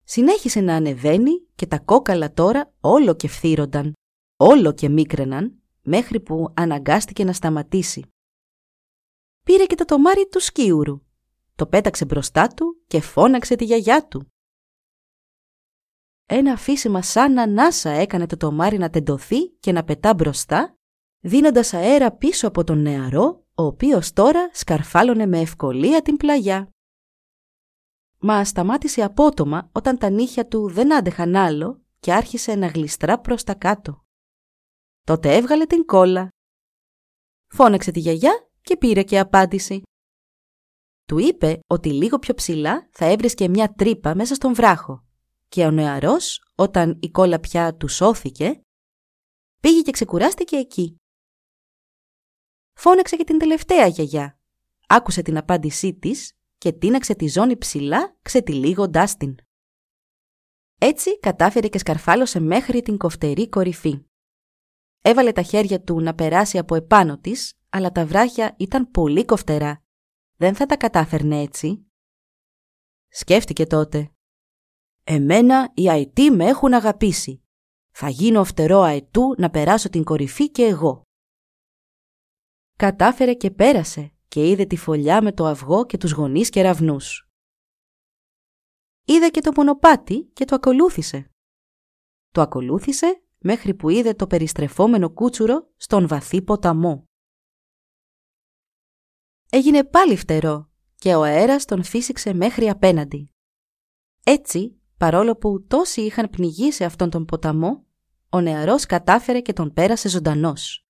Συνέχισε 0.09 0.61
να 0.61 0.75
ανεβαίνει 0.75 1.47
και 1.55 1.67
τα 1.67 1.79
κόκαλα 1.79 2.33
τώρα 2.33 2.73
όλο 2.81 3.15
και 3.15 3.29
φθύρονταν, 3.29 3.93
όλο 4.37 4.73
και 4.73 4.89
μίκραιναν, 4.89 5.63
μέχρι 5.83 6.21
που 6.21 6.53
αναγκάστηκε 6.57 7.25
να 7.25 7.33
σταματήσει. 7.33 8.05
Πήρε 9.43 9.67
και 9.67 9.75
το 9.75 9.85
τομάρι 9.85 10.29
του 10.29 10.41
σκίουρου, 10.41 11.01
το 11.55 11.67
πέταξε 11.67 12.05
μπροστά 12.05 12.49
του 12.49 12.83
και 12.87 13.01
φώναξε 13.01 13.57
τη 13.57 13.65
γιαγιά 13.65 14.07
του. 14.07 14.33
Ένα 16.27 16.53
αφήσιμα 16.53 17.03
σαν 17.03 17.39
ανάσα 17.39 17.91
έκανε 17.91 18.27
το 18.27 18.37
τομάρι 18.37 18.79
να 18.79 18.91
τεντωθεί 18.91 19.49
και 19.49 19.73
να 19.73 19.85
πετά 19.85 20.15
μπροστά, 20.15 20.79
δίνοντας 21.21 21.75
αέρα 21.75 22.13
πίσω 22.13 22.49
από 22.49 22.65
τον 22.65 22.83
νεαρό 22.83 23.47
ο 23.55 23.63
οποίος 23.63 24.13
τώρα 24.13 24.51
σκαρφάλωνε 24.53 25.27
με 25.27 25.41
ευκολία 25.41 26.03
την 26.03 26.17
πλαγιά. 26.17 26.76
Μα 28.29 28.45
σταμάτησε 28.45 29.03
απότομα 29.03 29.71
όταν 29.73 29.99
τα 29.99 30.11
νύχια 30.11 30.47
του 30.49 30.69
δεν 30.71 30.95
άντεχαν 30.95 31.37
άλλο 31.37 31.83
και 32.01 32.13
άρχισε 32.13 32.55
να 32.55 32.67
γλιστρά 32.67 33.21
προς 33.21 33.45
τα 33.45 33.55
κάτω. 33.55 34.05
Τότε 35.05 35.37
έβγαλε 35.37 35.67
την 35.67 35.85
κόλλα. 35.85 36.29
Φώναξε 37.49 37.91
τη 37.91 38.01
γιαγιά 38.01 38.51
και 38.61 38.77
πήρε 38.77 39.03
και 39.03 39.19
απάντηση. 39.19 39.83
Του 41.05 41.19
είπε 41.19 41.59
ότι 41.67 41.93
λίγο 41.93 42.19
πιο 42.19 42.35
ψηλά 42.35 42.89
θα 42.93 43.05
έβρισκε 43.05 43.49
μια 43.49 43.73
τρύπα 43.73 44.15
μέσα 44.15 44.35
στον 44.35 44.55
βράχο 44.55 45.05
και 45.49 45.65
ο 45.65 45.71
νεαρός, 45.71 46.51
όταν 46.55 46.99
η 47.03 47.11
κόλλα 47.11 47.41
πια 47.41 47.77
του 47.77 47.89
σώθηκε, 47.89 48.61
πήγε 49.61 49.81
και 49.81 49.91
ξεκουράστηκε 49.91 50.57
εκεί. 50.57 50.97
Φώναξε 52.79 53.17
και 53.17 53.25
την 53.25 53.39
τελευταία 53.39 53.87
γιαγιά. 53.87 54.39
Άκουσε 54.87 55.23
την 55.23 55.37
απάντησή 55.37 55.95
της 55.95 56.36
και 56.59 56.73
τίναξε 56.73 57.15
τη 57.15 57.29
ζώνη 57.29 57.57
ψηλά 57.57 58.17
ξετυλίγοντάς 58.23 59.17
την. 59.17 59.35
Έτσι 60.79 61.19
κατάφερε 61.19 61.69
και 61.69 61.79
σκαρφάλωσε 61.79 62.41
μέχρι 62.41 62.83
την 62.83 62.99
κοφτερή 62.99 63.49
κορυφή. 63.49 64.05
Έβαλε 65.01 65.33
τα 65.33 65.43
χέρια 65.43 65.83
του 65.83 66.01
να 66.01 66.15
περάσει 66.15 66.59
από 66.59 66.75
επάνω 66.75 67.19
της, 67.19 67.59
αλλά 67.69 67.93
τα 67.93 68.07
βράχια 68.07 68.55
ήταν 68.59 68.91
πολύ 68.91 69.25
κοφτερά. 69.25 69.83
Δεν 70.37 70.55
θα 70.55 70.67
τα 70.67 70.77
κατάφερνε 70.77 71.41
έτσι. 71.41 71.87
Σκέφτηκε 73.09 73.67
τότε. 73.67 74.11
«Εμένα 75.05 75.73
οι 75.75 75.89
αετοί 75.89 76.31
με 76.31 76.45
έχουν 76.45 76.75
αγαπήσει. 76.75 77.43
Θα 77.91 78.09
γίνω 78.09 78.45
φτερό 78.45 78.81
αετού 78.81 79.35
να 79.39 79.51
περάσω 79.51 79.89
την 79.89 80.05
κορυφή 80.05 80.51
και 80.51 80.65
εγώ» 80.65 81.07
κατάφερε 82.77 83.35
και 83.35 83.51
πέρασε 83.51 84.16
και 84.37 84.49
είδε 84.49 84.65
τη 84.65 84.77
φωλιά 84.77 85.23
με 85.23 85.33
το 85.33 85.47
αυγό 85.47 85.87
και 85.87 85.97
τους 85.97 86.13
γονείς 86.13 86.51
κεραυνούς. 86.51 87.31
Είδε 89.05 89.29
και 89.29 89.41
το 89.41 89.53
μονοπάτι 89.57 90.31
και 90.33 90.45
το 90.45 90.55
ακολούθησε. 90.55 91.31
Το 92.31 92.41
ακολούθησε 92.41 93.23
μέχρι 93.39 93.75
που 93.75 93.89
είδε 93.89 94.15
το 94.15 94.27
περιστρεφόμενο 94.27 95.11
κούτσουρο 95.11 95.73
στον 95.77 96.09
βαθύ 96.09 96.43
ποταμό. 96.43 97.05
Έγινε 99.51 99.85
πάλι 99.85 100.17
φτερό 100.17 100.71
και 100.95 101.15
ο 101.15 101.23
αέρας 101.23 101.65
τον 101.65 101.83
φύσηξε 101.83 102.33
μέχρι 102.33 102.69
απέναντι. 102.69 103.31
Έτσι, 104.25 104.81
παρόλο 104.97 105.37
που 105.37 105.67
τόσοι 105.67 106.01
είχαν 106.01 106.31
πνιγεί 106.31 106.73
σε 106.73 106.85
αυτόν 106.85 107.11
τον 107.11 107.25
ποταμό, 107.25 107.87
ο 108.31 108.41
νεαρός 108.41 108.87
κατάφερε 108.87 109.41
και 109.41 109.53
τον 109.53 109.73
πέρασε 109.73 110.09
ζωντανός. 110.09 110.86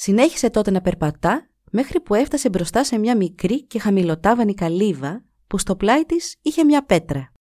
Συνέχισε 0.00 0.50
τότε 0.50 0.70
να 0.70 0.80
περπατά, 0.80 1.50
μέχρι 1.70 2.00
που 2.00 2.14
έφτασε 2.14 2.48
μπροστά 2.48 2.84
σε 2.84 2.98
μια 2.98 3.16
μικρή 3.16 3.64
και 3.64 3.78
χαμηλοτάβανη 3.78 4.54
καλύβα 4.54 5.24
που 5.46 5.58
στο 5.58 5.76
πλάι 5.76 6.04
της 6.06 6.36
είχε 6.42 6.64
μια 6.64 6.84
πέτρα. 6.84 7.32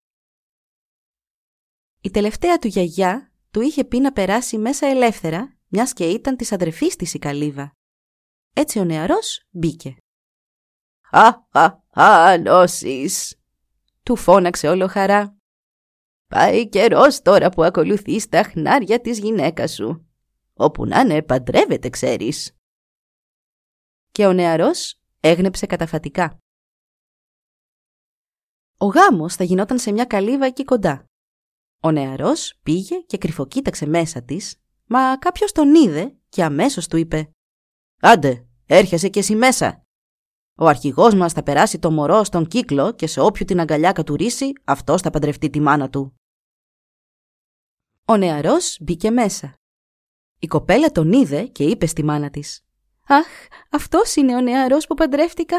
Η 2.02 2.10
τελευταία 2.10 2.58
του 2.58 2.68
γιαγιά 2.68 3.32
του 3.52 3.62
είχε 3.62 3.86
πει 3.86 4.00
να 4.00 4.12
περάσει 4.12 4.58
μέσα 4.58 4.88
ελεύθερα, 4.88 5.58
μιας 5.68 5.94
και 5.94 6.10
ήταν 6.10 6.36
της 6.36 6.52
αδερφής 6.52 6.96
της 6.96 7.14
η 7.14 7.20
καλύβα. 7.20 7.72
Έτσι 8.54 8.80
ο 8.80 8.84
νεαρός 8.84 9.44
μπήκε. 9.50 9.98
«Α, 11.12 11.28
α, 11.52 12.02
α, 12.04 12.38
νόσεις», 12.38 13.40
του 14.04 14.16
φώναξε 14.16 14.68
όλο 14.68 14.88
χαρά. 14.88 15.38
«Πάει 16.28 16.70
καιρός 16.70 17.22
τώρα 17.22 17.50
που 17.50 17.64
ακολουθείς 17.64 18.28
τα 18.28 18.44
χνάρια 18.44 19.02
της 19.02 19.20
γυναίκας 19.20 19.74
σου. 19.74 20.07
Όπου 20.58 20.86
να 20.86 21.00
είναι 21.00 21.22
παντρεύεται, 21.22 21.90
ξέρεις». 21.90 22.56
Και 24.12 24.26
ο 24.26 24.34
νεαρός 24.34 25.00
έγνεψε 25.20 25.66
καταφατικά. 25.66 26.38
Ο 28.78 28.86
γάμος 28.86 29.36
θα 29.36 29.44
γινόταν 29.44 29.80
σε 29.80 29.92
μια 29.92 30.06
καλύβα 30.06 30.46
εκεί 30.46 30.64
κοντά. 30.64 31.06
Ο 31.84 31.92
νεαρός 31.92 32.60
πήγε 32.64 32.96
και 32.96 33.18
κρυφοκοίταξε 33.18 33.86
μέσα 33.86 34.24
της, 34.24 34.62
μα 34.86 35.18
κάποιος 35.18 35.52
τον 35.52 35.76
είδε 35.76 36.18
και 36.30 36.44
αμέσως 36.44 36.88
του 36.88 36.98
είπε 36.98 37.32
«Άντε, 38.02 38.48
έρχεσαι 38.66 39.10
κι 39.10 39.20
εσύ 39.20 39.36
μέσα. 39.36 39.82
Ο 40.58 40.68
αρχηγός 40.68 41.14
μας 41.14 41.34
θα 41.34 41.44
περάσει 41.44 41.80
το 41.80 41.92
μωρό 41.92 42.24
στον 42.24 42.48
κύκλο 42.48 42.94
και 42.94 43.08
σε 43.08 43.20
όποιο 43.20 43.46
την 43.46 43.60
αγκαλιά 43.60 43.92
κατουρίσει, 43.92 44.54
αυτός 44.64 45.02
θα 45.02 45.10
παντρευτεί 45.10 45.50
τη 45.50 45.60
μάνα 45.60 45.90
του». 45.90 46.16
Ο 48.06 48.18
νεαρός 48.18 48.78
μπήκε 48.82 49.10
μέσα. 49.12 49.54
Η 50.40 50.48
κοπέλα 50.48 50.92
τον 50.92 51.12
είδε 51.12 51.46
και 51.46 51.64
είπε 51.64 51.86
στη 51.86 52.04
μάνα 52.04 52.30
της 52.30 52.66
«Αχ, 53.08 53.28
αυτός 53.72 54.16
είναι 54.16 54.36
ο 54.36 54.42
νεαρός 54.42 54.88
που 54.88 54.96
παντρεύτηκα». 54.96 55.58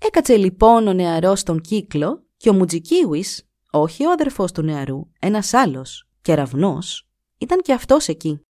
Έκατσε 0.00 0.36
λοιπόν 0.36 0.86
ο 0.86 0.92
νεαρός 0.92 1.40
στον 1.40 1.60
κύκλο 1.60 2.26
και 2.36 2.48
ο 2.48 2.52
Μουτζικίουις, 2.52 3.48
όχι 3.70 4.04
ο 4.04 4.10
αδερφός 4.10 4.52
του 4.52 4.62
νεαρού, 4.62 5.00
ένας 5.18 5.52
άλλος, 5.52 6.08
κεραυνός, 6.22 7.08
ήταν 7.38 7.60
και 7.60 7.72
αυτός 7.72 8.08
εκεί. 8.08 8.40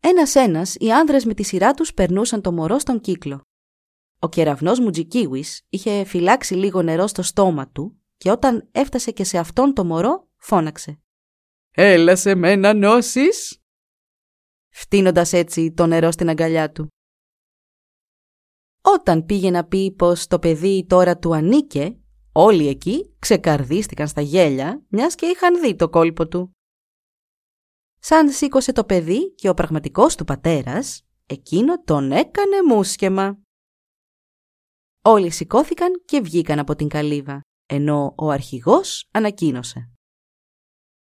Ένας-ένας 0.00 0.74
οι 0.78 0.92
άνδρες 0.92 1.24
με 1.24 1.34
τη 1.34 1.42
σειρά 1.42 1.74
τους 1.74 1.94
περνούσαν 1.94 2.40
το 2.40 2.52
μωρό 2.52 2.78
στον 2.78 3.00
κύκλο. 3.00 3.40
Ο 4.18 4.28
κεραυνός 4.28 4.80
Μουτζικίουις 4.80 5.66
είχε 5.68 6.04
φυλάξει 6.04 6.54
λίγο 6.54 6.82
νερό 6.82 7.06
στο 7.06 7.22
στόμα 7.22 7.68
του 7.68 8.00
και 8.16 8.30
όταν 8.30 8.68
έφτασε 8.72 9.10
και 9.10 9.24
σε 9.24 9.38
αυτόν 9.38 9.74
το 9.74 9.84
μωρό 9.84 10.28
φώναξε. 10.36 11.00
«Έλα 11.78 12.16
σε 12.16 12.34
μένα 12.34 12.74
νόσεις» 12.74 13.60
φτύνοντας 14.68 15.32
έτσι 15.32 15.72
το 15.72 15.86
νερό 15.86 16.10
στην 16.10 16.28
αγκαλιά 16.28 16.72
του. 16.72 16.86
Όταν 18.82 19.24
πήγε 19.26 19.50
να 19.50 19.64
πει 19.64 19.92
πως 19.92 20.26
το 20.26 20.38
παιδί 20.38 20.86
τώρα 20.88 21.18
του 21.18 21.34
ανήκε, 21.34 21.98
όλοι 22.32 22.68
εκεί 22.68 23.16
ξεκαρδίστηκαν 23.18 24.08
στα 24.08 24.20
γέλια, 24.20 24.84
μιας 24.88 25.14
και 25.14 25.26
είχαν 25.26 25.60
δει 25.60 25.76
το 25.76 25.88
κόλπο 25.88 26.28
του. 26.28 26.50
Σαν 27.98 28.30
σήκωσε 28.30 28.72
το 28.72 28.84
παιδί 28.84 29.34
και 29.34 29.48
ο 29.48 29.54
πραγματικός 29.54 30.14
του 30.14 30.24
πατέρας, 30.24 31.06
εκείνο 31.26 31.82
τον 31.82 32.12
έκανε 32.12 32.62
μουσκεμα. 32.68 33.38
Όλοι 35.02 35.30
σηκώθηκαν 35.30 36.02
και 36.04 36.20
βγήκαν 36.20 36.58
από 36.58 36.74
την 36.74 36.88
καλύβα, 36.88 37.40
ενώ 37.66 38.14
ο 38.16 38.30
αρχηγός 38.30 39.08
ανακοίνωσε. 39.10 39.90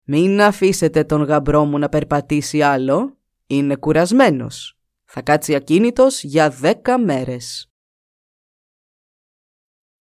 «Μην 0.05 0.41
αφήσετε 0.41 1.05
τον 1.05 1.23
γαμπρό 1.23 1.65
μου 1.65 1.79
να 1.79 1.89
περπατήσει 1.89 2.63
άλλο, 2.63 3.17
είναι 3.47 3.77
κουρασμένος. 3.77 4.79
Θα 5.05 5.23
κάτσει 5.23 5.55
ακίνητος 5.55 6.23
για 6.23 6.51
δέκα 6.51 6.99
μέρες. 6.99 7.67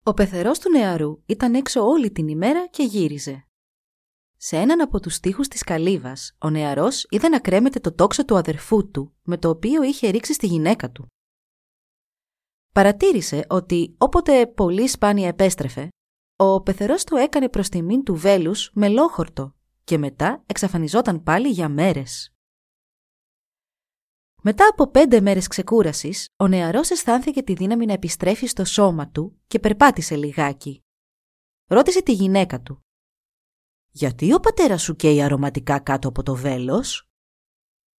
Ο 0.02 0.14
πεθερός 0.14 0.58
του 0.58 0.70
νεαρού 0.70 1.22
ήταν 1.26 1.54
έξω 1.54 1.80
όλη 1.80 2.10
την 2.10 2.28
ημέρα 2.28 2.66
και 2.66 2.82
γύριζε. 2.82 3.46
Σε 4.36 4.56
έναν 4.56 4.80
από 4.80 5.00
τους 5.00 5.20
τοίχους 5.20 5.48
της 5.48 5.62
καλύβας, 5.62 6.36
ο 6.38 6.50
νεαρός 6.50 7.06
είδε 7.08 7.28
να 7.28 7.40
κρέμεται 7.40 7.80
το 7.80 7.94
τόξο 7.94 8.24
του 8.24 8.36
αδερφού 8.36 8.90
του, 8.90 9.14
με 9.22 9.38
το 9.38 9.48
οποίο 9.48 9.82
είχε 9.82 10.08
ρίξει 10.08 10.32
στη 10.32 10.46
γυναίκα 10.46 10.90
του. 10.90 11.06
Παρατήρησε 12.72 13.44
ότι 13.48 13.94
όποτε 13.98 14.46
πολύ 14.46 14.88
σπάνια 14.88 15.28
επέστρεφε, 15.28 15.88
ο 16.36 16.62
πεθερός 16.62 17.04
του 17.04 17.16
έκανε 17.16 17.48
προς 17.48 17.68
τιμήν 17.68 18.02
του 18.02 18.14
βέλους 18.14 18.70
με 18.74 18.88
λόχορτο 18.88 19.53
και 19.84 19.98
μετά 19.98 20.42
εξαφανιζόταν 20.46 21.22
πάλι 21.22 21.48
για 21.48 21.68
μέρες. 21.68 22.34
Μετά 24.42 24.68
από 24.68 24.90
πέντε 24.90 25.20
μέρες 25.20 25.46
ξεκούρασης, 25.46 26.28
ο 26.36 26.48
νεαρός 26.48 26.90
αισθάνθηκε 26.90 27.42
τη 27.42 27.54
δύναμη 27.54 27.86
να 27.86 27.92
επιστρέφει 27.92 28.46
στο 28.46 28.64
σώμα 28.64 29.10
του 29.10 29.40
και 29.46 29.58
περπάτησε 29.58 30.16
λιγάκι. 30.16 30.82
Ρώτησε 31.66 32.02
τη 32.02 32.12
γυναίκα 32.12 32.60
του. 32.60 32.82
«Γιατί 33.90 34.32
ο 34.32 34.40
πατέρας 34.40 34.82
σου 34.82 34.96
καίει 34.96 35.22
αρωματικά 35.22 35.78
κάτω 35.78 36.08
από 36.08 36.22
το 36.22 36.34
βέλος» 36.34 37.08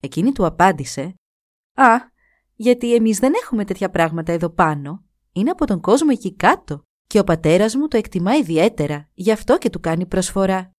Εκείνη 0.01 0.33
του 0.33 0.47
απάντησε 0.47 1.14
«Α, 1.75 1.97
γιατί 2.55 2.94
εμείς 2.94 3.18
δεν 3.18 3.33
έχουμε 3.42 3.64
τέτοια 3.64 3.90
πράγματα 3.90 4.33
εδώ 4.33 4.51
πάνω. 4.51 5.05
Είναι 5.33 5.51
από 5.51 5.66
τον 5.66 5.81
κόσμο 5.81 6.09
εκεί 6.12 6.35
κάτω 6.35 6.83
και 7.07 7.18
ο 7.18 7.25
πατέρας 7.25 7.75
μου 7.75 7.88
το 7.88 7.97
εκτιμά 7.97 8.37
ιδιαίτερα, 8.37 9.11
γι' 9.14 9.33
αυτό 9.33 9.59
και 9.59 9.70
του 9.70 9.81
κάνει 9.81 10.07
προσφορά». 10.07 10.73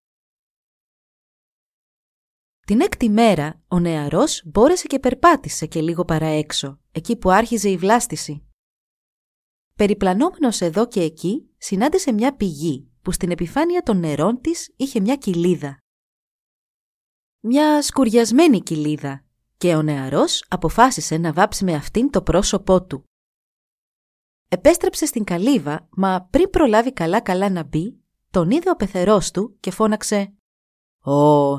Την 2.65 2.81
έκτη 2.81 3.09
μέρα, 3.09 3.61
ο 3.67 3.79
νεαρός 3.79 4.41
μπόρεσε 4.45 4.87
και 4.87 4.99
περπάτησε 4.99 5.65
και 5.65 5.81
λίγο 5.81 6.05
παρά 6.05 6.25
έξω, 6.25 6.79
εκεί 6.91 7.15
που 7.15 7.31
άρχιζε 7.31 7.69
η 7.69 7.77
βλάστηση. 7.77 8.43
Περιπλανόμενος 9.73 10.61
εδώ 10.61 10.87
και 10.87 11.01
εκεί, 11.01 11.49
συνάντησε 11.57 12.11
μια 12.11 12.35
πηγή 12.35 12.91
που 13.01 13.11
στην 13.11 13.31
επιφάνεια 13.31 13.81
των 13.81 13.99
νερών 13.99 14.41
της 14.41 14.73
είχε 14.75 14.99
μια 14.99 15.15
κοιλίδα. 15.15 15.77
Μια 17.39 17.81
σκουριασμένη 17.81 18.61
κοιλίδα 18.61 19.23
και 19.57 19.75
ο 19.75 19.81
νεαρός 19.81 20.45
αποφάσισε 20.47 21.17
να 21.17 21.33
βάψει 21.33 21.63
με 21.63 21.73
αυτήν 21.73 22.09
το 22.09 22.21
πρόσωπό 22.21 22.85
του. 22.85 23.03
Επέστρεψε 24.47 25.05
στην 25.05 25.23
καλύβα, 25.23 25.87
μα 25.91 26.27
πριν 26.31 26.49
προλάβει 26.49 26.93
καλά-καλά 26.93 27.49
να 27.49 27.63
μπει, 27.63 28.03
τον 28.29 28.49
είδε 28.51 28.69
ο 28.69 28.75
πεθερός 28.75 29.31
του 29.31 29.57
και 29.59 29.71
φώναξε 29.71 30.33
«Ω, 30.99 31.53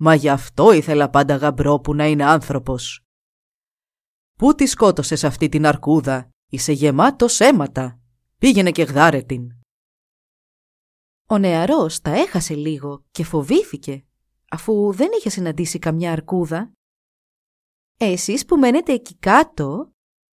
Μα 0.00 0.14
γι' 0.14 0.28
αυτό 0.28 0.72
ήθελα 0.72 1.10
πάντα 1.10 1.36
γαμπρό 1.36 1.80
που 1.80 1.94
να 1.94 2.06
είναι 2.06 2.24
άνθρωπος. 2.24 3.02
Πού 4.38 4.54
τη 4.54 4.66
σκότωσες 4.66 5.24
αυτή 5.24 5.48
την 5.48 5.66
αρκούδα, 5.66 6.28
είσαι 6.50 6.72
γεμάτος 6.72 7.40
αίματα. 7.40 8.00
Πήγαινε 8.38 8.70
και 8.70 8.82
γδάρε 8.82 9.22
την. 9.22 9.52
Ο 11.28 11.38
νεαρός 11.38 12.00
τα 12.00 12.10
έχασε 12.10 12.54
λίγο 12.54 13.04
και 13.10 13.24
φοβήθηκε, 13.24 14.04
αφού 14.50 14.92
δεν 14.92 15.08
είχε 15.18 15.30
συναντήσει 15.30 15.78
καμιά 15.78 16.12
αρκούδα. 16.12 16.72
«Εσείς 17.98 18.44
που 18.44 18.56
μένετε 18.56 18.92
εκεί 18.92 19.16
κάτω», 19.16 19.92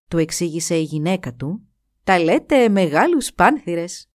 του 0.10 0.18
εξήγησε 0.18 0.78
η 0.78 0.84
γυναίκα 0.84 1.34
του, 1.36 1.68
«τα 2.04 2.20
λέτε 2.20 2.70
μεγάλους 2.70 3.34
πάνθυρες. 3.34 4.10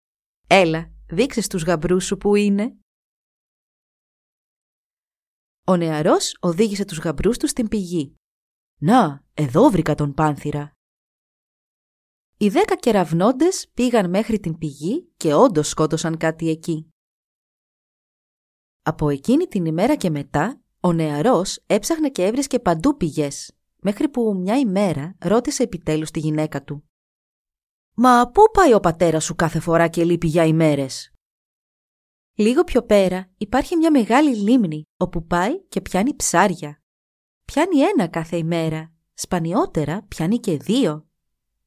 Έλα, 0.47 0.91
δείξε 1.07 1.41
στους 1.41 1.63
γαμπρούς 1.63 2.05
σου 2.05 2.17
που 2.17 2.35
είναι». 2.35 2.73
Ο 5.69 5.77
νεαρός 5.77 6.37
οδήγησε 6.39 6.85
τους 6.85 6.97
γαμπρούς 6.97 7.37
του 7.37 7.47
στην 7.47 7.67
πηγή. 7.67 8.15
«Να, 8.81 9.23
εδώ 9.33 9.69
βρήκα 9.69 9.95
τον 9.95 10.13
πάνθυρα». 10.13 10.71
Οι 12.37 12.49
δέκα 12.49 12.75
κεραυνώντες 12.75 13.69
πήγαν 13.73 14.09
μέχρι 14.09 14.39
την 14.39 14.57
πηγή 14.57 15.11
και 15.17 15.33
όντως 15.33 15.69
σκότωσαν 15.69 16.17
κάτι 16.17 16.49
εκεί. 16.49 16.89
Από 18.81 19.09
εκείνη 19.09 19.45
την 19.47 19.65
ημέρα 19.65 19.95
και 19.95 20.09
μετά, 20.09 20.61
ο 20.79 20.93
νεαρός 20.93 21.63
έψαχνε 21.65 22.09
και 22.09 22.25
έβρισκε 22.25 22.59
παντού 22.59 22.97
πηγές, 22.97 23.57
μέχρι 23.79 24.09
που 24.09 24.35
μια 24.35 24.59
ημέρα 24.59 25.15
ρώτησε 25.19 25.63
επιτέλους 25.63 26.11
τη 26.11 26.19
γυναίκα 26.19 26.63
του. 26.63 26.83
«Μα 27.95 28.31
πού 28.33 28.41
πάει 28.53 28.73
ο 28.73 28.79
πατέρας 28.79 29.23
σου 29.23 29.35
κάθε 29.35 29.59
φορά 29.59 29.87
και 29.87 30.03
λείπει 30.03 30.27
για 30.27 30.45
ημέρες» 30.45 31.13
Λίγο 32.39 32.63
πιο 32.63 32.83
πέρα 32.83 33.29
υπάρχει 33.37 33.75
μια 33.75 33.91
μεγάλη 33.91 34.35
λίμνη 34.35 34.87
όπου 34.97 35.25
πάει 35.25 35.63
και 35.67 35.81
πιάνει 35.81 36.15
ψάρια. 36.15 36.81
Πιάνει 37.45 37.79
ένα 37.79 38.07
κάθε 38.07 38.37
ημέρα, 38.37 38.93
σπανιότερα 39.13 40.03
πιάνει 40.07 40.39
και 40.39 40.57
δύο. 40.57 41.07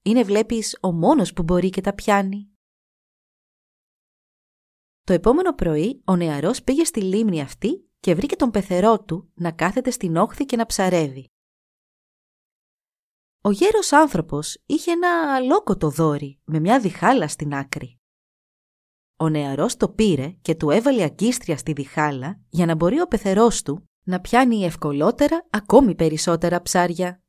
Είναι 0.02 0.22
βλέπεις 0.22 0.78
ο 0.80 0.92
μόνος 0.92 1.32
που 1.32 1.42
μπορεί 1.42 1.70
και 1.70 1.80
τα 1.80 1.94
πιάνει. 1.94 2.50
Το 5.04 5.12
επόμενο 5.12 5.54
πρωί 5.54 6.02
ο 6.04 6.16
νεαρός 6.16 6.62
πήγε 6.62 6.84
στη 6.84 7.02
λίμνη 7.02 7.40
αυτή 7.40 7.88
και 8.00 8.14
βρήκε 8.14 8.36
τον 8.36 8.50
πεθερό 8.50 9.02
του 9.02 9.30
να 9.34 9.52
κάθεται 9.52 9.90
στην 9.90 10.16
όχθη 10.16 10.44
και 10.44 10.56
να 10.56 10.66
ψαρεύει. 10.66 11.30
Ο 13.40 13.50
γέρος 13.50 13.92
άνθρωπος 13.92 14.62
είχε 14.66 14.90
ένα 14.90 15.34
αλόκοτο 15.34 15.90
δόρι 15.90 16.40
με 16.44 16.60
μια 16.60 16.80
διχάλα 16.80 17.28
στην 17.28 17.54
άκρη. 17.54 18.01
Ο 19.22 19.28
νεαρός 19.28 19.76
το 19.76 19.88
πήρε 19.88 20.28
και 20.28 20.54
του 20.54 20.70
έβαλε 20.70 21.02
αγκίστρια 21.02 21.56
στη 21.56 21.72
διχάλα 21.72 22.40
για 22.48 22.66
να 22.66 22.74
μπορεί 22.74 23.00
ο 23.00 23.06
πεθερός 23.06 23.62
του 23.62 23.88
να 24.02 24.20
πιάνει 24.20 24.64
ευκολότερα 24.64 25.46
ακόμη 25.50 25.94
περισσότερα 25.94 26.62
ψάρια. 26.62 27.22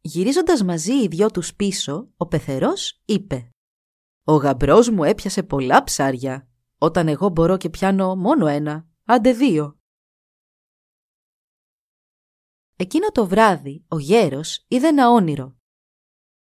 Γυρίζοντας 0.00 0.62
μαζί 0.62 0.92
οι 0.92 1.06
δυο 1.06 1.30
τους 1.30 1.54
πίσω, 1.54 2.10
ο 2.16 2.26
πεθερός 2.26 3.02
είπε 3.04 3.50
«Ο 4.24 4.34
γαμπρός 4.34 4.88
μου 4.88 5.04
έπιασε 5.04 5.42
πολλά 5.42 5.84
ψάρια, 5.84 6.48
όταν 6.78 7.08
εγώ 7.08 7.28
μπορώ 7.28 7.56
και 7.56 7.70
πιάνω 7.70 8.16
μόνο 8.16 8.46
ένα, 8.46 8.86
άντε 9.04 9.32
δύο». 9.32 9.78
Εκείνο 12.76 13.10
το 13.10 13.26
βράδυ 13.26 13.84
ο 13.88 13.98
γέρος 13.98 14.64
είδε 14.68 14.88
ένα 14.88 15.10
όνειρο. 15.10 15.56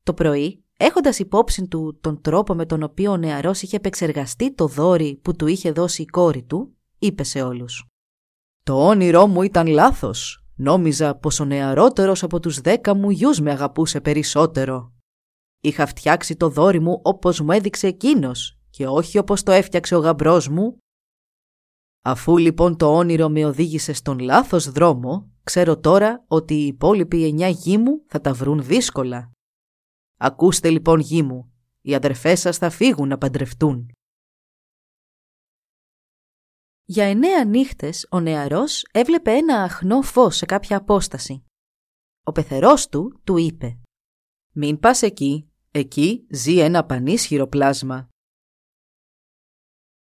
Το 0.04 0.14
πρωί, 0.14 0.63
έχοντας 0.84 1.20
υπόψη 1.20 1.68
του 1.68 1.98
τον 2.02 2.22
τρόπο 2.22 2.54
με 2.54 2.66
τον 2.66 2.84
οποίο 2.84 3.12
ο 3.12 3.18
νεαρός 3.18 3.62
είχε 3.62 3.76
επεξεργαστεί 3.76 4.54
το 4.54 4.68
δόρι 4.68 5.20
που 5.22 5.36
του 5.36 5.48
είχε 5.48 5.72
δώσει 5.72 6.02
η 6.02 6.06
κόρη 6.06 6.44
του, 6.44 6.78
είπε 7.00 7.24
σε 7.24 7.42
όλους. 7.42 7.86
«Το 8.64 8.88
όνειρό 8.88 9.28
μου 9.28 9.42
ήταν 9.42 9.68
λάθος. 9.68 10.46
Νόμιζα 10.56 11.16
πως 11.16 11.40
ο 11.40 11.46
νεαρότερος 11.46 12.24
από 12.24 12.40
τους 12.40 12.62
δέκα 12.62 12.96
μου 12.96 13.10
γιους 13.10 13.40
με 13.40 13.52
αγαπούσε 13.52 14.02
περισσότερο. 14.02 14.94
Είχα 15.62 15.86
φτιάξει 15.86 16.36
το 16.36 16.50
δόρι 16.50 16.80
μου 16.80 17.00
όπως 17.04 17.40
μου 17.40 17.52
έδειξε 17.52 17.88
εκείνος 17.88 18.60
και 18.70 18.88
όχι 18.88 19.18
όπως 19.18 19.44
το 19.44 19.52
έφτιαξε 19.52 19.96
ο 19.96 20.00
γαμπρός 20.00 20.48
μου. 20.48 20.78
Αφού 22.06 22.38
λοιπόν 22.38 22.78
το 22.78 22.98
όνειρο 22.98 23.30
με 23.30 23.46
οδήγησε 23.46 23.94
στον 23.94 24.20
λάθος 24.20 24.72
δρόμο, 24.72 25.32
ξέρω 25.44 25.80
τώρα 25.80 26.24
ότι 26.28 26.54
οι 26.54 26.66
υπόλοιποι 26.66 27.26
εννιά 27.26 27.48
γη 27.48 27.78
μου 27.78 28.04
θα 28.08 28.22
τα 28.22 28.34
βρουν 28.34 28.64
δύσκολα. 28.64 29.32
Ακούστε 30.26 30.70
λοιπόν 30.70 31.00
γη 31.00 31.22
μου, 31.24 31.54
οι 31.82 31.96
αδερφές 31.96 32.40
σας 32.40 32.58
θα 32.58 32.70
φύγουν 32.70 33.08
να 33.08 33.18
παντρευτούν. 33.18 33.92
Για 36.86 37.06
εννέα 37.06 37.46
νύχτες 37.46 38.08
ο 38.12 38.20
νεαρός 38.20 38.86
έβλεπε 38.92 39.32
ένα 39.32 39.64
αχνό 39.64 40.02
φως 40.02 40.36
σε 40.36 40.46
κάποια 40.46 40.78
απόσταση. 40.78 41.44
Ο 42.24 42.32
πεθερός 42.32 42.90
του 42.90 43.22
του 43.24 43.38
είπε 43.38 43.80
«Μην 44.54 44.80
πας 44.80 45.02
εκεί, 45.02 45.52
εκεί 45.72 46.28
ζει 46.30 46.60
ένα 46.60 46.86
πανίσχυρο 46.86 47.48
πλάσμα». 47.48 48.10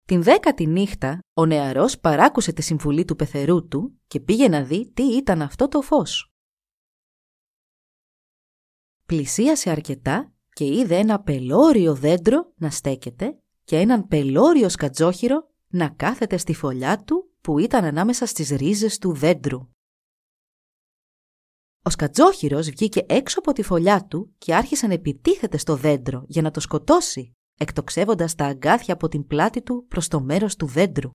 Την 0.07 0.23
δέκατη 0.23 0.67
νύχτα 0.67 1.19
ο 1.35 1.47
νεαρός 1.47 1.99
παράκουσε 1.99 2.53
τη 2.53 2.63
συμβουλή 2.63 3.05
του 3.05 3.17
πεθερού 3.17 3.69
του 3.69 4.01
και 4.07 4.21
πήγε 4.21 4.49
να 4.49 4.65
δει 4.65 4.93
τι 4.93 5.03
ήταν 5.03 5.43
αυτό 5.43 5.69
το 5.69 5.81
φως. 5.81 6.32
Πλησίασε 9.13 9.71
αρκετά 9.71 10.33
και 10.53 10.65
είδε 10.65 10.97
ένα 10.97 11.23
πελώριο 11.23 11.95
δέντρο 11.95 12.53
να 12.57 12.71
στέκεται 12.71 13.39
και 13.65 13.79
έναν 13.79 14.07
πελώριο 14.07 14.69
σκατζόχυρο 14.69 15.51
να 15.69 15.89
κάθεται 15.89 16.37
στη 16.37 16.55
φωλιά 16.55 17.05
του 17.05 17.31
που 17.41 17.59
ήταν 17.59 17.85
ανάμεσα 17.85 18.27
στις 18.27 18.51
ρίζες 18.51 18.99
του 18.99 19.15
δέντρου. 19.15 19.69
Ο 21.83 21.91
σκατζόχυρος 21.91 22.71
βγήκε 22.71 23.05
έξω 23.09 23.39
από 23.39 23.53
τη 23.53 23.63
φωλιά 23.63 24.07
του 24.07 24.35
και 24.39 24.55
άρχισε 24.55 24.87
να 24.87 24.93
επιτίθεται 24.93 25.57
στο 25.57 25.77
δέντρο 25.77 26.25
για 26.27 26.43
να 26.43 26.51
το 26.51 26.61
σκοτώσει, 26.61 27.33
εκτοξεύοντας 27.59 28.35
τα 28.35 28.47
αγκάθια 28.47 28.95
από 28.95 29.09
την 29.09 29.27
πλάτη 29.27 29.63
του 29.63 29.87
προς 29.89 30.09
το 30.09 30.21
μέρος 30.21 30.57
του 30.57 30.67
δέντρου. 30.67 31.11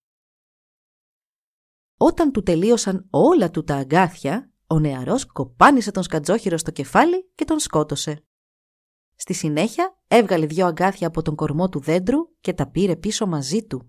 Όταν 1.97 2.31
του 2.31 2.43
τελείωσαν 2.43 3.07
όλα 3.09 3.49
του 3.49 3.63
τα 3.63 3.75
αγκάθια, 3.75 4.51
ο 4.67 4.79
νεαρός 4.79 5.25
κοπάνισε 5.25 5.91
τον 5.91 6.03
σκατζόχυρο 6.03 6.57
στο 6.57 6.71
κεφάλι 6.71 7.31
και 7.35 7.45
τον 7.45 7.59
σκότωσε. 7.59 8.23
Στη 9.15 9.33
συνέχεια 9.33 9.99
έβγαλε 10.07 10.45
δυο 10.45 10.65
αγκάθια 10.65 11.07
από 11.07 11.21
τον 11.21 11.35
κορμό 11.35 11.69
του 11.69 11.79
δέντρου 11.79 12.35
και 12.39 12.53
τα 12.53 12.69
πήρε 12.69 12.95
πίσω 12.95 13.27
μαζί 13.27 13.65
του. 13.65 13.87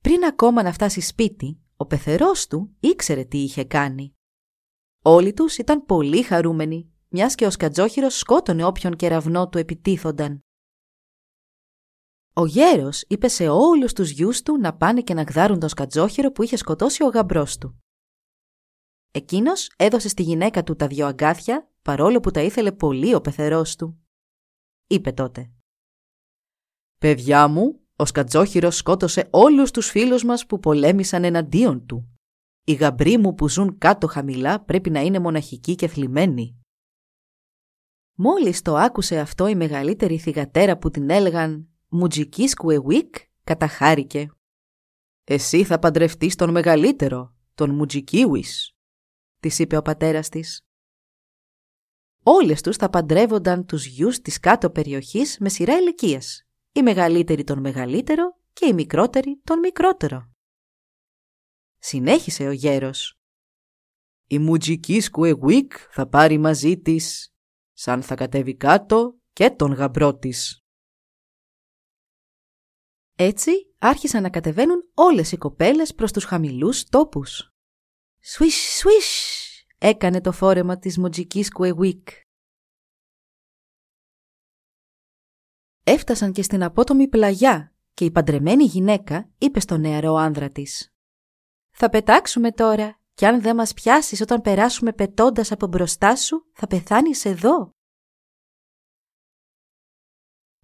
Πριν 0.00 0.24
ακόμα 0.24 0.62
να 0.62 0.72
φτάσει 0.72 1.00
σπίτι, 1.00 1.60
ο 1.76 1.86
πεθερός 1.86 2.46
του 2.46 2.76
ήξερε 2.80 3.24
τι 3.24 3.38
είχε 3.38 3.64
κάνει. 3.64 4.16
Όλοι 5.02 5.32
τους 5.32 5.58
ήταν 5.58 5.84
πολύ 5.84 6.22
χαρούμενοι, 6.22 6.92
μιας 7.08 7.34
και 7.34 7.46
ο 7.46 7.50
σκατζόχυρος 7.50 8.18
σκότωνε 8.18 8.64
όποιον 8.64 8.96
κεραυνό 8.96 9.48
του 9.48 9.58
επιτίθονταν. 9.58 10.42
Ο 12.38 12.46
γέρος 12.46 13.04
είπε 13.08 13.28
σε 13.28 13.48
όλους 13.48 13.92
τους 13.92 14.10
γιους 14.10 14.42
του 14.42 14.58
να 14.58 14.76
πάνε 14.76 15.00
και 15.02 15.14
να 15.14 15.22
γδάρουν 15.22 15.58
τον 15.58 15.68
σκατζόχυρο 15.68 16.32
που 16.32 16.42
είχε 16.42 16.56
σκοτώσει 16.56 17.04
ο 17.04 17.08
γαμπρός 17.08 17.58
του. 17.58 17.82
Εκείνος 19.10 19.72
έδωσε 19.76 20.08
στη 20.08 20.22
γυναίκα 20.22 20.62
του 20.62 20.76
τα 20.76 20.86
δυο 20.86 21.06
αγκάθια, 21.06 21.70
παρόλο 21.82 22.20
που 22.20 22.30
τα 22.30 22.40
ήθελε 22.42 22.72
πολύ 22.72 23.14
ο 23.14 23.20
πεθερός 23.20 23.76
του. 23.76 23.98
Είπε 24.86 25.12
τότε 25.12 25.50
«Παιδιά 26.98 27.48
μου, 27.48 27.80
ο 27.96 28.04
Σκατζόχυρος 28.04 28.76
σκότωσε 28.76 29.28
όλους 29.30 29.70
τους 29.70 29.90
φίλους 29.90 30.24
μας 30.24 30.46
που 30.46 30.58
πολέμησαν 30.58 31.24
εναντίον 31.24 31.86
του. 31.86 32.18
Οι 32.64 32.72
γαμπροί 32.72 33.18
μου 33.18 33.34
που 33.34 33.48
ζουν 33.48 33.78
κάτω 33.78 34.06
χαμηλά 34.06 34.60
πρέπει 34.60 34.90
να 34.90 35.00
είναι 35.00 35.18
μοναχικοί 35.18 35.74
και 35.74 35.88
θλιμμένοι. 35.88 36.60
Μόλις 38.14 38.62
το 38.62 38.76
άκουσε 38.76 39.18
αυτό 39.18 39.46
η 39.46 39.54
μεγαλύτερη 39.54 40.18
θυγατέρα 40.18 40.78
που 40.78 40.90
την 40.90 41.10
έλεγαν 41.10 41.68
«Μουτζική 41.88 42.48
Σκουεουίκ» 42.48 43.14
καταχάρηκε. 43.44 44.30
«Εσύ 45.24 45.64
θα 45.64 45.78
παντρευτείς 45.78 46.34
τον 46.34 46.50
μεγαλύτερο, 46.50 47.34
τον 47.54 47.74
Μουτζικίουις», 47.74 48.72
της 49.40 49.58
είπε 49.58 49.76
ο 49.76 49.82
πατέρας 49.82 50.28
της. 50.28 50.62
Όλες 52.22 52.62
τους 52.62 52.76
θα 52.76 52.90
παντρεύονταν 52.90 53.66
τους 53.66 53.86
γιους 53.86 54.20
της 54.20 54.38
κάτω 54.38 54.70
περιοχής 54.70 55.38
με 55.38 55.48
σειρά 55.48 55.78
ηλικίας 55.78 56.42
η 56.78 56.82
μεγαλύτερη 56.82 57.44
τον 57.44 57.60
μεγαλύτερο 57.60 58.38
και 58.52 58.66
η 58.66 58.72
μικρότερη 58.72 59.40
τον 59.44 59.58
μικρότερο. 59.58 60.30
Συνέχισε 61.78 62.46
ο 62.46 62.52
γέρος. 62.52 63.20
Η 64.26 64.38
μουτζική 64.38 65.00
Σκουεγουίκ 65.00 65.72
θα 65.90 66.08
πάρει 66.08 66.38
μαζί 66.38 66.78
της, 66.78 67.34
σαν 67.72 68.02
θα 68.02 68.14
κατέβει 68.14 68.56
κάτω 68.56 69.18
και 69.32 69.50
τον 69.50 69.72
γαμπρό 69.72 70.16
της. 70.16 70.62
Έτσι 73.20 73.74
άρχισαν 73.78 74.22
να 74.22 74.30
κατεβαίνουν 74.30 74.90
όλες 74.94 75.32
οι 75.32 75.36
κοπέλες 75.36 75.94
προς 75.94 76.12
τους 76.12 76.24
χαμηλούς 76.24 76.84
τόπους. 76.84 77.52
«Σουίσ, 78.20 78.78
σουίσ» 78.78 79.66
έκανε 79.78 80.20
το 80.20 80.32
φόρεμα 80.32 80.78
της 80.78 80.98
μουτζικής 80.98 81.52
Κουεγουίκ. 81.52 82.08
Έφτασαν 85.84 86.32
και 86.32 86.42
στην 86.42 86.62
απότομη 86.62 87.08
πλαγιά 87.08 87.74
και 87.94 88.04
η 88.04 88.10
παντρεμένη 88.10 88.64
γυναίκα 88.64 89.30
είπε 89.38 89.60
στον 89.60 89.80
νεαρό 89.80 90.14
άνδρα 90.14 90.50
της 90.50 90.92
«Θα 91.70 91.88
πετάξουμε 91.88 92.52
τώρα 92.52 93.00
και 93.14 93.26
αν 93.26 93.40
δεν 93.40 93.56
μας 93.56 93.74
πιάσεις 93.74 94.20
όταν 94.20 94.40
περάσουμε 94.40 94.92
πετώντας 94.92 95.52
από 95.52 95.66
μπροστά 95.66 96.16
σου 96.16 96.50
θα 96.52 96.66
πεθάνεις 96.66 97.24
εδώ». 97.24 97.77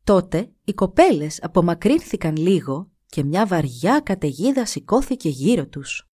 Τότε 0.05 0.55
οι 0.65 0.75
κοπέλες 0.75 1.43
απομακρύνθηκαν 1.43 2.37
λίγο 2.37 2.91
και 3.07 3.25
μια 3.25 3.47
βαριά 3.47 4.01
καταιγίδα 4.01 4.67
σηκώθηκε 4.67 5.29
γύρω 5.29 5.69
τους. 5.69 6.09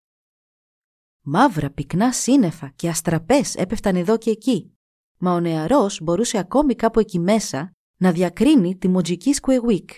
Μαύρα 1.21 1.71
πυκνά 1.71 2.13
σύννεφα 2.13 2.69
και 2.69 2.89
αστραπές 2.89 3.55
έπεφταν 3.55 3.97
εδώ 3.97 4.19
και 4.19 4.31
εκεί, 4.31 4.77
μα 5.19 5.33
ο 5.33 5.41
νεαρός 5.41 6.01
μπορούσε 6.03 6.39
ακόμη 6.39 6.75
κάπου 6.75 7.01
εκεί 7.01 7.19
μέσα 7.19 7.73
να 7.97 8.13
διακρίνει 8.13 8.77
τη 8.77 8.89
μουτζική 8.89 9.33
Σκουεγουίκ. 9.33 9.91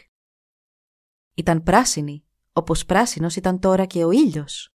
Ήταν 1.34 1.62
πράσινη, 1.62 2.24
όπως 2.52 2.84
πράσινος 2.84 3.36
ήταν 3.36 3.60
τώρα 3.60 3.84
και 3.84 4.04
ο 4.04 4.10
ήλιος. 4.10 4.74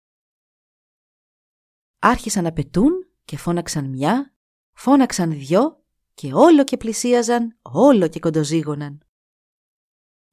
Άρχισαν 1.99 2.43
να 2.43 2.51
πετούν 2.51 2.91
και 3.25 3.37
φώναξαν 3.37 3.89
μια, 3.89 4.35
φώναξαν 4.73 5.31
δυο 5.31 5.83
και 6.13 6.33
όλο 6.33 6.63
και 6.63 6.77
πλησίαζαν, 6.77 7.57
όλο 7.61 8.07
και 8.07 8.19
κοντοζήγωναν. 8.19 9.04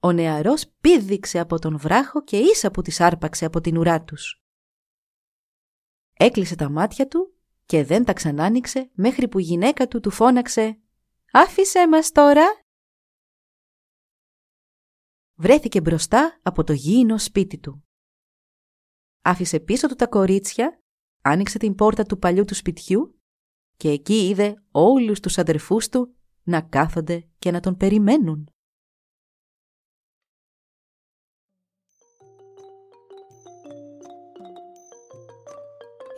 Ο 0.04 0.12
νεαρός 0.12 0.68
πήδηξε 0.80 1.38
από 1.38 1.58
τον 1.58 1.78
βράχο 1.78 2.24
και 2.24 2.36
ίσα 2.36 2.70
που 2.70 2.82
τις 2.82 3.00
άρπαξε 3.00 3.44
από 3.44 3.60
την 3.60 3.76
ουρά 3.76 4.04
τους. 4.04 4.42
Έκλεισε 6.12 6.54
τα 6.54 6.70
μάτια 6.70 7.08
του 7.08 7.34
και 7.66 7.84
δεν 7.84 8.04
τα 8.04 8.12
ξανάνοιξε 8.12 8.90
μέχρι 8.94 9.28
που 9.28 9.38
η 9.38 9.42
γυναίκα 9.42 9.88
του 9.88 10.00
του 10.00 10.10
φώναξε 10.10 10.80
«Άφησέ 11.32 11.88
μας 11.88 12.12
τώρα!» 12.12 12.64
βρέθηκε 15.34 15.80
μπροστά 15.80 16.40
από 16.42 16.64
το 16.64 16.72
γήινο 16.72 17.18
σπίτι 17.18 17.58
του. 17.58 17.84
Άφησε 19.22 19.60
πίσω 19.60 19.88
του 19.88 19.94
τα 19.94 20.06
κορίτσια, 20.06 20.82
άνοιξε 21.22 21.58
την 21.58 21.74
πόρτα 21.74 22.04
του 22.04 22.18
παλιού 22.18 22.44
του 22.44 22.54
σπιτιού 22.54 23.20
και 23.76 23.90
εκεί 23.90 24.28
είδε 24.28 24.62
όλους 24.70 25.20
τους 25.20 25.38
αδερφούς 25.38 25.88
του 25.88 26.14
να 26.42 26.60
κάθονται 26.60 27.28
και 27.38 27.50
να 27.50 27.60
τον 27.60 27.76
περιμένουν. 27.76 28.51